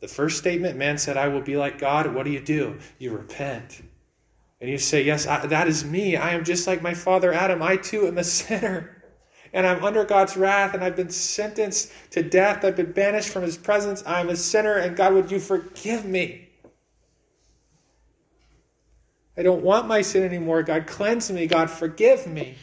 The 0.00 0.08
first 0.08 0.38
statement, 0.38 0.76
man 0.76 0.98
said, 0.98 1.16
I 1.16 1.28
will 1.28 1.40
be 1.40 1.56
like 1.56 1.78
God. 1.78 2.14
What 2.14 2.24
do 2.24 2.30
you 2.30 2.40
do? 2.40 2.78
You 2.98 3.16
repent. 3.16 3.80
And 4.60 4.68
you 4.68 4.78
say, 4.78 5.02
Yes, 5.02 5.26
I, 5.26 5.46
that 5.46 5.66
is 5.66 5.84
me. 5.84 6.16
I 6.16 6.32
am 6.32 6.44
just 6.44 6.66
like 6.66 6.82
my 6.82 6.94
father 6.94 7.32
Adam. 7.32 7.62
I 7.62 7.76
too 7.76 8.06
am 8.06 8.18
a 8.18 8.24
sinner. 8.24 9.02
And 9.52 9.66
I'm 9.66 9.82
under 9.82 10.04
God's 10.04 10.36
wrath, 10.36 10.74
and 10.74 10.84
I've 10.84 10.96
been 10.96 11.08
sentenced 11.08 11.90
to 12.10 12.22
death. 12.22 12.64
I've 12.64 12.76
been 12.76 12.92
banished 12.92 13.30
from 13.30 13.42
his 13.42 13.56
presence. 13.56 14.02
I'm 14.06 14.28
a 14.28 14.36
sinner, 14.36 14.74
and 14.74 14.94
God, 14.94 15.14
would 15.14 15.30
you 15.30 15.38
forgive 15.38 16.04
me? 16.04 16.47
I 19.38 19.42
don't 19.42 19.62
want 19.62 19.86
my 19.86 20.02
sin 20.02 20.24
anymore. 20.24 20.64
God, 20.64 20.88
cleanse 20.88 21.30
me. 21.30 21.46
God, 21.46 21.70
forgive 21.70 22.26
me. 22.26 22.56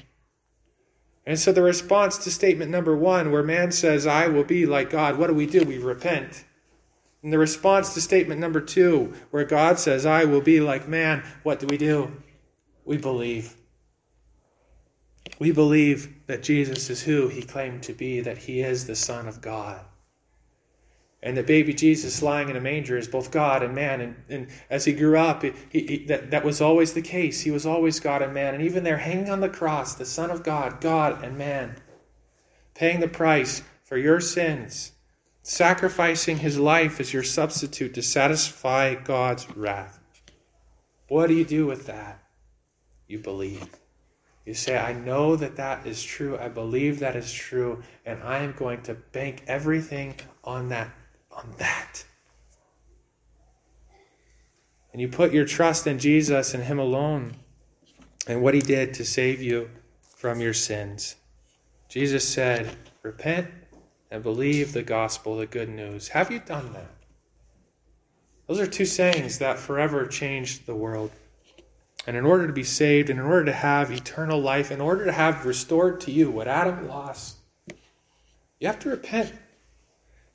And 1.25 1.39
so 1.39 1.53
the 1.53 1.61
response 1.61 2.17
to 2.19 2.31
statement 2.31 2.69
number 2.69 2.95
one, 2.95 3.31
where 3.31 3.43
man 3.43 3.71
says, 3.71 4.05
I 4.05 4.27
will 4.27 4.43
be 4.43 4.65
like 4.65 4.89
God, 4.89 5.17
what 5.17 5.27
do 5.27 5.33
we 5.33 5.47
do? 5.47 5.63
We 5.63 5.77
repent. 5.77 6.43
And 7.23 7.31
the 7.31 7.39
response 7.39 7.93
to 7.93 8.01
statement 8.01 8.41
number 8.41 8.59
two, 8.59 9.13
where 9.31 9.45
God 9.45 9.79
says, 9.79 10.05
I 10.05 10.25
will 10.25 10.41
be 10.41 10.59
like 10.59 10.87
man, 10.87 11.23
what 11.43 11.59
do 11.59 11.65
we 11.67 11.77
do? 11.77 12.11
We 12.83 12.97
believe. 12.97 13.55
We 15.39 15.51
believe 15.51 16.27
that 16.27 16.43
Jesus 16.43 16.89
is 16.89 17.01
who 17.01 17.29
he 17.29 17.41
claimed 17.41 17.83
to 17.83 17.93
be, 17.93 18.19
that 18.19 18.37
he 18.37 18.61
is 18.61 18.85
the 18.85 18.95
Son 18.95 19.27
of 19.27 19.41
God 19.41 19.79
and 21.25 21.35
that 21.35 21.47
baby 21.47 21.73
Jesus 21.73 22.21
lying 22.21 22.49
in 22.49 22.55
a 22.55 22.61
manger 22.61 22.99
is 22.99 23.07
both 23.07 23.31
God 23.31 23.63
and 23.63 23.73
man. 23.73 23.99
And, 23.99 24.15
and 24.29 24.47
as 24.69 24.85
he 24.85 24.93
grew 24.93 25.17
up, 25.17 25.41
he, 25.41 25.53
he, 25.71 26.05
that, 26.05 26.29
that 26.29 26.45
was 26.45 26.61
always 26.61 26.93
the 26.93 27.01
case. 27.01 27.41
He 27.41 27.49
was 27.49 27.65
always 27.65 27.99
God 27.99 28.21
and 28.21 28.31
man. 28.31 28.53
And 28.53 28.63
even 28.63 28.83
there, 28.83 28.97
hanging 28.97 29.31
on 29.31 29.39
the 29.39 29.49
cross, 29.49 29.95
the 29.95 30.05
Son 30.05 30.29
of 30.29 30.43
God, 30.43 30.79
God 30.81 31.23
and 31.23 31.35
man, 31.35 31.77
paying 32.75 32.99
the 32.99 33.07
price 33.07 33.63
for 33.83 33.97
your 33.97 34.19
sins, 34.19 34.91
sacrificing 35.41 36.37
his 36.37 36.59
life 36.59 36.99
as 36.99 37.11
your 37.11 37.23
substitute 37.23 37.95
to 37.95 38.03
satisfy 38.03 38.93
God's 38.93 39.49
wrath. 39.57 39.99
What 41.07 41.25
do 41.25 41.33
you 41.33 41.45
do 41.45 41.65
with 41.65 41.87
that? 41.87 42.23
You 43.07 43.17
believe. 43.17 43.67
You 44.45 44.53
say, 44.53 44.77
I 44.77 44.93
know 44.93 45.35
that 45.37 45.55
that 45.55 45.87
is 45.87 46.03
true. 46.03 46.37
I 46.37 46.49
believe 46.49 46.99
that 46.99 47.15
is 47.15 47.33
true. 47.33 47.81
And 48.05 48.21
I 48.21 48.43
am 48.43 48.51
going 48.51 48.83
to 48.83 48.93
bank 48.93 49.41
everything 49.47 50.13
on 50.43 50.69
that 50.69 50.91
on 51.35 51.53
that. 51.57 52.03
And 54.91 55.01
you 55.01 55.07
put 55.07 55.33
your 55.33 55.45
trust 55.45 55.87
in 55.87 55.99
Jesus 55.99 56.53
and 56.53 56.63
Him 56.63 56.79
alone 56.79 57.35
and 58.27 58.41
what 58.41 58.53
He 58.53 58.61
did 58.61 58.93
to 58.95 59.05
save 59.05 59.41
you 59.41 59.69
from 60.01 60.39
your 60.39 60.53
sins. 60.53 61.15
Jesus 61.89 62.27
said, 62.27 62.75
Repent 63.03 63.47
and 64.09 64.23
believe 64.23 64.73
the 64.73 64.83
gospel, 64.83 65.37
the 65.37 65.45
good 65.45 65.69
news. 65.69 66.07
Have 66.09 66.31
you 66.31 66.39
done 66.39 66.73
that? 66.73 66.91
Those 68.47 68.59
are 68.59 68.67
two 68.67 68.85
sayings 68.85 69.39
that 69.39 69.59
forever 69.59 70.05
changed 70.05 70.65
the 70.65 70.75
world. 70.75 71.11
And 72.07 72.15
in 72.15 72.25
order 72.25 72.45
to 72.45 72.53
be 72.53 72.63
saved, 72.63 73.09
and 73.09 73.19
in 73.19 73.25
order 73.25 73.45
to 73.45 73.51
have 73.51 73.91
eternal 73.91 74.39
life, 74.39 74.71
in 74.71 74.79
order 74.79 75.05
to 75.05 75.11
have 75.11 75.45
restored 75.45 75.99
to 76.01 76.11
you 76.11 76.29
what 76.29 76.47
Adam 76.47 76.87
lost, 76.87 77.37
you 78.59 78.67
have 78.67 78.79
to 78.79 78.89
repent 78.89 79.33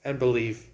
and 0.04 0.18
believe. 0.18 0.69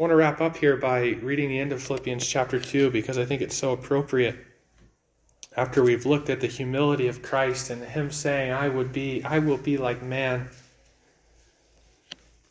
I 0.00 0.02
want 0.02 0.12
to 0.12 0.16
wrap 0.16 0.40
up 0.40 0.56
here 0.56 0.78
by 0.78 1.08
reading 1.20 1.50
the 1.50 1.58
end 1.58 1.72
of 1.72 1.82
Philippians 1.82 2.26
chapter 2.26 2.58
2 2.58 2.90
because 2.90 3.18
I 3.18 3.26
think 3.26 3.42
it's 3.42 3.54
so 3.54 3.72
appropriate. 3.72 4.34
After 5.54 5.82
we've 5.82 6.06
looked 6.06 6.30
at 6.30 6.40
the 6.40 6.46
humility 6.46 7.06
of 7.08 7.20
Christ 7.20 7.68
and 7.68 7.84
him 7.84 8.10
saying, 8.10 8.50
I 8.50 8.70
would 8.70 8.94
be, 8.94 9.22
I 9.22 9.40
will 9.40 9.58
be 9.58 9.76
like 9.76 10.02
man. 10.02 10.48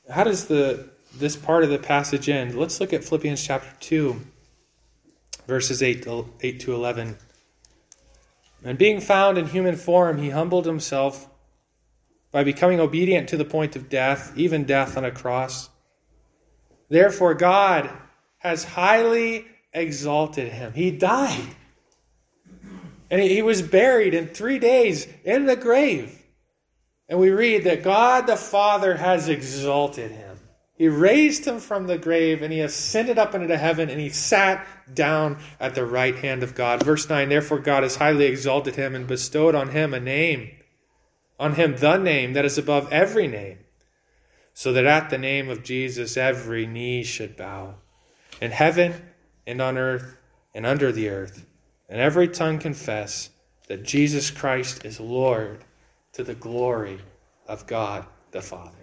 How 0.07 0.23
does 0.25 0.45
the 0.45 0.89
this 1.15 1.35
part 1.35 1.63
of 1.63 1.71
the 1.71 1.79
passage 1.79 2.29
end? 2.29 2.53
Let's 2.53 2.79
look 2.79 2.93
at 2.93 3.03
Philippians 3.03 3.43
chapter 3.43 3.75
2, 3.79 4.21
verses 5.47 5.81
8 5.81 6.03
to, 6.03 6.29
8 6.41 6.59
to 6.59 6.75
11. 6.75 7.17
And 8.63 8.77
being 8.77 9.01
found 9.01 9.39
in 9.39 9.47
human 9.47 9.75
form, 9.75 10.19
he 10.19 10.29
humbled 10.29 10.67
himself 10.67 11.27
by 12.31 12.43
becoming 12.43 12.79
obedient 12.79 13.27
to 13.29 13.37
the 13.37 13.43
point 13.43 13.75
of 13.75 13.89
death, 13.89 14.33
even 14.37 14.65
death 14.65 14.95
on 14.95 15.03
a 15.03 15.09
cross. 15.09 15.69
Therefore, 16.89 17.35
God 17.35 17.89
has 18.39 18.63
highly 18.63 19.47
exalted 19.73 20.51
him. 20.51 20.73
He 20.73 20.91
died. 20.91 21.55
And 23.11 23.21
he 23.21 23.41
was 23.41 23.61
buried 23.61 24.13
in 24.13 24.27
three 24.27 24.59
days 24.59 25.07
in 25.23 25.45
the 25.45 25.55
grave. 25.55 26.15
And 27.07 27.19
we 27.19 27.31
read 27.31 27.63
that 27.63 27.83
God 27.83 28.27
the 28.27 28.35
Father 28.35 28.95
has 28.95 29.29
exalted 29.29 30.11
him. 30.11 30.29
He 30.79 30.87
raised 30.87 31.43
him 31.43 31.59
from 31.59 31.87
the 31.87 31.97
grave 31.97 32.41
and 32.41 32.53
he 32.53 32.61
ascended 32.61 33.17
up 33.17 33.35
into 33.35 33.57
heaven 33.57 33.89
and 33.89 33.99
he 33.99 34.09
sat 34.09 34.65
down 34.93 35.39
at 35.59 35.75
the 35.75 35.85
right 35.85 36.15
hand 36.15 36.41
of 36.41 36.55
God. 36.55 36.83
Verse 36.83 37.09
9 37.09 37.27
Therefore, 37.27 37.59
God 37.59 37.83
has 37.83 37.97
highly 37.97 38.25
exalted 38.25 38.75
him 38.75 38.95
and 38.95 39.05
bestowed 39.05 39.55
on 39.55 39.69
him 39.69 39.93
a 39.93 39.99
name, 39.99 40.51
on 41.37 41.55
him 41.55 41.75
the 41.75 41.97
name 41.97 42.31
that 42.33 42.45
is 42.45 42.57
above 42.57 42.87
every 42.93 43.27
name, 43.27 43.57
so 44.59 44.73
that 44.73 44.85
at 44.85 45.09
the 45.09 45.17
name 45.17 45.47
of 45.47 45.63
Jesus 45.63 46.17
every 46.17 46.67
knee 46.67 47.01
should 47.01 47.37
bow, 47.37 47.75
in 48.41 48.51
heaven 48.51 48.93
and 49.47 49.61
on 49.61 49.77
earth 49.77 50.17
and 50.53 50.65
under 50.65 50.91
the 50.91 51.07
earth, 51.07 51.45
and 51.87 52.01
every 52.01 52.27
tongue 52.27 52.59
confess 52.59 53.29
that 53.69 53.83
Jesus 53.83 54.29
Christ 54.29 54.83
is 54.83 54.99
Lord 54.99 55.63
to 56.11 56.25
the 56.25 56.35
glory 56.35 56.99
of 57.47 57.67
God 57.67 58.05
the 58.31 58.41
Father. 58.41 58.75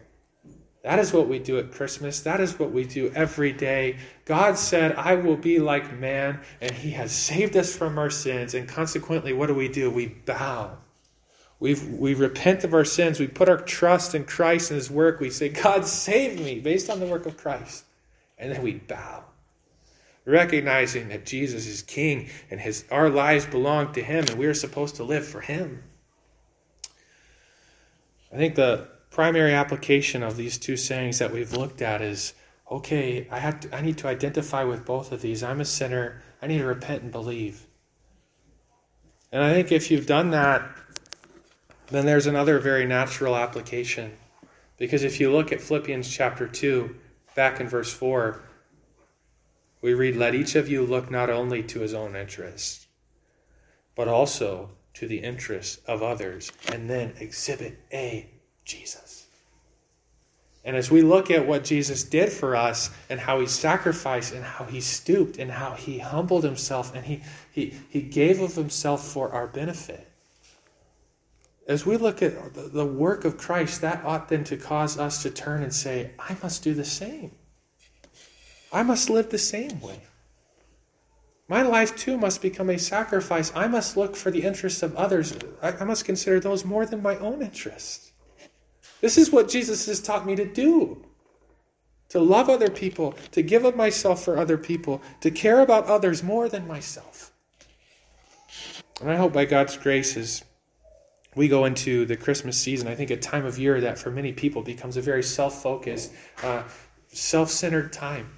That 0.83 0.99
is 0.99 1.13
what 1.13 1.29
we 1.29 1.39
do 1.39 1.59
at 1.59 1.73
Christmas. 1.73 2.21
That 2.21 2.41
is 2.41 2.59
what 2.59 2.73
we 2.73 2.85
do 2.85 3.13
every 3.15 3.53
day. 3.53 3.99
God 4.25 4.57
said, 4.57 4.95
I 4.95 5.17
will 5.17 5.37
be 5.37 5.59
like 5.59 5.93
man, 5.99 6.41
and 6.63 6.71
He 6.71 6.93
has 6.93 7.13
saved 7.13 7.55
us 7.55 7.77
from 7.77 7.99
our 7.99 8.09
sins. 8.09 8.55
And 8.55 8.67
consequently, 8.67 9.35
what 9.35 9.49
do 9.49 9.55
we 9.55 9.69
do? 9.69 9.91
We 9.91 10.07
bow. 10.07 10.79
We 11.59 11.75
we 11.75 12.15
repent 12.15 12.65
of 12.65 12.75
our 12.75 12.85
sins. 12.85 13.19
We 13.19 13.29
put 13.29 13.49
our 13.49 13.59
trust 13.59 14.15
in 14.15 14.25
Christ 14.25 14.71
and 14.71 14.77
His 14.77 14.91
work. 14.91 15.21
We 15.21 15.31
say, 15.31 15.49
God, 15.49 15.87
save 15.87 16.41
me 16.41 16.61
based 16.61 16.91
on 16.91 17.01
the 17.01 17.07
work 17.07 17.27
of 17.27 17.37
Christ. 17.37 17.85
And 18.39 18.53
then 18.53 18.63
we 18.63 18.75
bow, 18.75 19.25
recognizing 20.27 21.09
that 21.09 21.25
Jesus 21.25 21.67
is 21.67 21.81
King 21.81 22.29
and 22.51 22.61
his, 22.61 22.85
our 22.91 23.09
lives 23.09 23.47
belong 23.47 23.93
to 23.95 24.03
Him, 24.03 24.27
and 24.29 24.39
we 24.39 24.47
are 24.47 24.55
supposed 24.55 24.97
to 24.97 25.05
live 25.05 25.27
for 25.27 25.41
Him. 25.41 25.83
I 28.31 28.37
think 28.37 28.55
the 28.55 28.89
primary 29.11 29.55
application 29.55 30.23
of 30.23 30.37
these 30.37 30.59
two 30.59 30.77
sayings 30.77 31.19
that 31.21 31.33
we've 31.33 31.55
looked 31.55 31.81
at 31.81 32.03
is 32.03 32.35
okay, 32.71 33.27
I 33.31 33.39
have 33.39 33.61
to, 33.61 33.75
I 33.75 33.81
need 33.81 33.97
to 33.99 34.09
identify 34.09 34.65
with 34.65 34.85
both 34.85 35.13
of 35.13 35.23
these. 35.23 35.43
I'm 35.43 35.61
a 35.61 35.65
sinner. 35.65 36.21
I 36.43 36.47
need 36.49 36.59
to 36.59 36.67
repent 36.67 37.03
and 37.03 37.13
believe. 37.13 37.67
And 39.33 39.43
I 39.43 39.53
think 39.53 39.73
if 39.73 39.91
you've 39.91 40.07
done 40.07 40.31
that, 40.31 40.69
then 41.89 42.07
there's 42.07 42.27
another 42.27 42.59
very 42.59 42.87
natural 42.87 43.37
application. 43.37 44.13
Because 44.79 45.05
if 45.05 45.21
you 45.21 45.33
look 45.33 45.53
at 45.53 45.61
Philippians 45.61 46.09
chapter 46.09 46.47
2, 46.47 46.95
back 47.35 47.61
in 47.61 47.69
verse 47.69 47.93
4, 47.93 48.41
we 49.81 49.95
read, 49.95 50.17
Let 50.17 50.35
each 50.35 50.55
of 50.55 50.69
you 50.69 50.85
look 50.85 51.11
not 51.11 51.31
only 51.31 51.63
to 51.65 51.81
his 51.81 51.95
own 51.95 52.17
interest, 52.17 52.87
but 53.95 54.09
also 54.09 54.71
to 54.95 55.07
the 55.07 55.19
interests 55.19 55.81
of 55.87 56.03
others, 56.03 56.51
and 56.73 56.89
then 56.89 57.13
exhibit 57.21 57.79
A, 57.93 58.31
Jesus. 58.65 59.27
And 60.67 60.75
as 60.75 60.91
we 60.91 61.03
look 61.03 61.31
at 61.31 61.47
what 61.47 61.63
Jesus 61.63 62.03
did 62.03 62.33
for 62.33 62.57
us 62.57 62.91
and 63.09 63.21
how 63.21 63.39
he 63.39 63.47
sacrificed 63.47 64.35
and 64.35 64.45
how 64.45 64.65
he 64.65 64.81
stooped 64.81 65.39
and 65.39 65.49
how 65.49 65.75
he 65.75 66.01
humbled 66.01 66.43
himself 66.43 66.93
and 66.93 67.07
he, 67.07 67.23
he, 67.53 67.73
he 67.89 68.03
gave 68.03 68.41
of 68.41 68.57
himself 68.57 69.07
for 69.07 69.31
our 69.31 69.47
benefit, 69.47 70.06
as 71.67 71.85
we 71.85 71.97
look 71.97 72.23
at 72.23 72.55
the 72.55 72.87
work 72.87 73.25
of 73.25 73.37
Christ, 73.37 73.81
that 73.81 74.05
ought 74.05 74.29
then 74.29 74.45
to 74.45 74.57
cause 74.57 74.99
us 74.99 75.23
to 75.23 75.31
turn 75.31 75.63
and 75.63 75.75
say, 75.75 76.13
I 76.19 76.37
must 76.43 76.63
do 76.63 76.75
the 76.75 76.85
same. 76.85 77.33
I 78.73 78.83
must 78.83 79.11
live 79.11 79.31
the 79.31 79.39
same 79.39 79.81
way. 79.81 80.01
My 81.49 81.63
life 81.63 81.97
too 81.97 82.17
must 82.19 82.43
become 82.43 82.71
a 82.71 82.79
sacrifice. 82.79 83.53
I 83.55 83.69
must 83.69 83.97
look 83.97 84.17
for 84.17 84.31
the 84.31 84.43
interests 84.43 84.83
of 84.83 84.95
others. 84.97 85.37
I, 85.63 85.85
must 85.85 86.05
consider 86.05 86.41
those 86.41 86.65
more 86.65 86.87
than 86.87 87.03
my 87.03 87.17
own 87.19 87.43
interests. 87.43 88.13
This 89.01 89.17
is 89.19 89.31
what 89.31 89.49
Jesus 89.49 89.87
has 89.87 90.01
taught 90.01 90.27
me 90.27 90.35
to 90.37 90.45
do 90.45 91.05
to 92.09 92.21
love 92.21 92.49
other 92.49 92.71
people, 92.71 93.17
to 93.33 93.43
give 93.43 93.65
of 93.65 93.75
myself 93.75 94.25
for 94.25 94.39
other 94.39 94.57
people, 94.57 95.03
to 95.21 95.29
care 95.29 95.59
about 95.59 95.87
others 95.87 96.23
more 96.23 96.49
than 96.49 96.65
myself. 96.65 97.33
And 99.01 99.11
I 99.11 99.17
hope 99.17 99.33
by 99.33 99.45
God's 99.45 99.77
grace, 99.77 100.17
as 100.17 100.45
we 101.37 101.49
go 101.49 101.67
into 101.67 102.07
the 102.07 102.17
Christmas 102.17 102.59
season, 102.59 102.89
I 102.89 102.95
think 102.95 103.11
a 103.11 103.17
time 103.17 103.45
of 103.45 103.59
year 103.59 103.81
that 103.83 103.99
for 103.99 104.11
many 104.11 104.33
people 104.33 104.63
becomes 104.63 104.97
a 104.97 105.03
very 105.03 105.23
self 105.23 105.63
focused, 105.63 106.13
uh, 106.43 106.65
self 107.09 107.51
centered 107.51 107.93
time. 107.93 108.29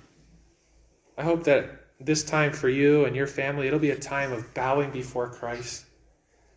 I 1.16 1.22
hope 1.22 1.44
that 1.44 1.86
this 2.00 2.22
time 2.22 2.52
for 2.52 2.68
you 2.68 3.04
and 3.04 3.16
your 3.16 3.26
family, 3.26 3.66
it'll 3.66 3.78
be 3.78 3.90
a 3.90 3.98
time 3.98 4.32
of 4.32 4.52
bowing 4.52 4.90
before 4.90 5.30
Christ 5.30 5.86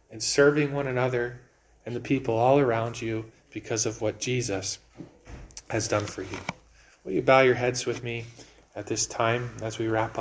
and 0.10 0.22
serving 0.22 0.74
one 0.74 0.88
another 0.88 1.40
and 1.86 1.96
the 1.96 2.00
people 2.00 2.36
all 2.36 2.60
around 2.60 3.02
you 3.02 3.26
because 3.52 3.86
of 3.86 4.02
what 4.02 4.20
Jesus 4.20 4.80
has 5.70 5.88
done 5.88 6.06
for 6.06 6.24
you. 6.24 6.38
Will 7.04 7.14
you 7.14 7.22
bow 7.22 7.42
your 7.42 7.56
heads 7.56 7.86
with 7.86 8.04
me 8.04 8.26
at 8.76 8.88
this 8.88 9.06
time 9.08 9.50
as 9.62 9.80
we 9.80 9.88
wrap 9.88 10.06
up? 10.06 10.10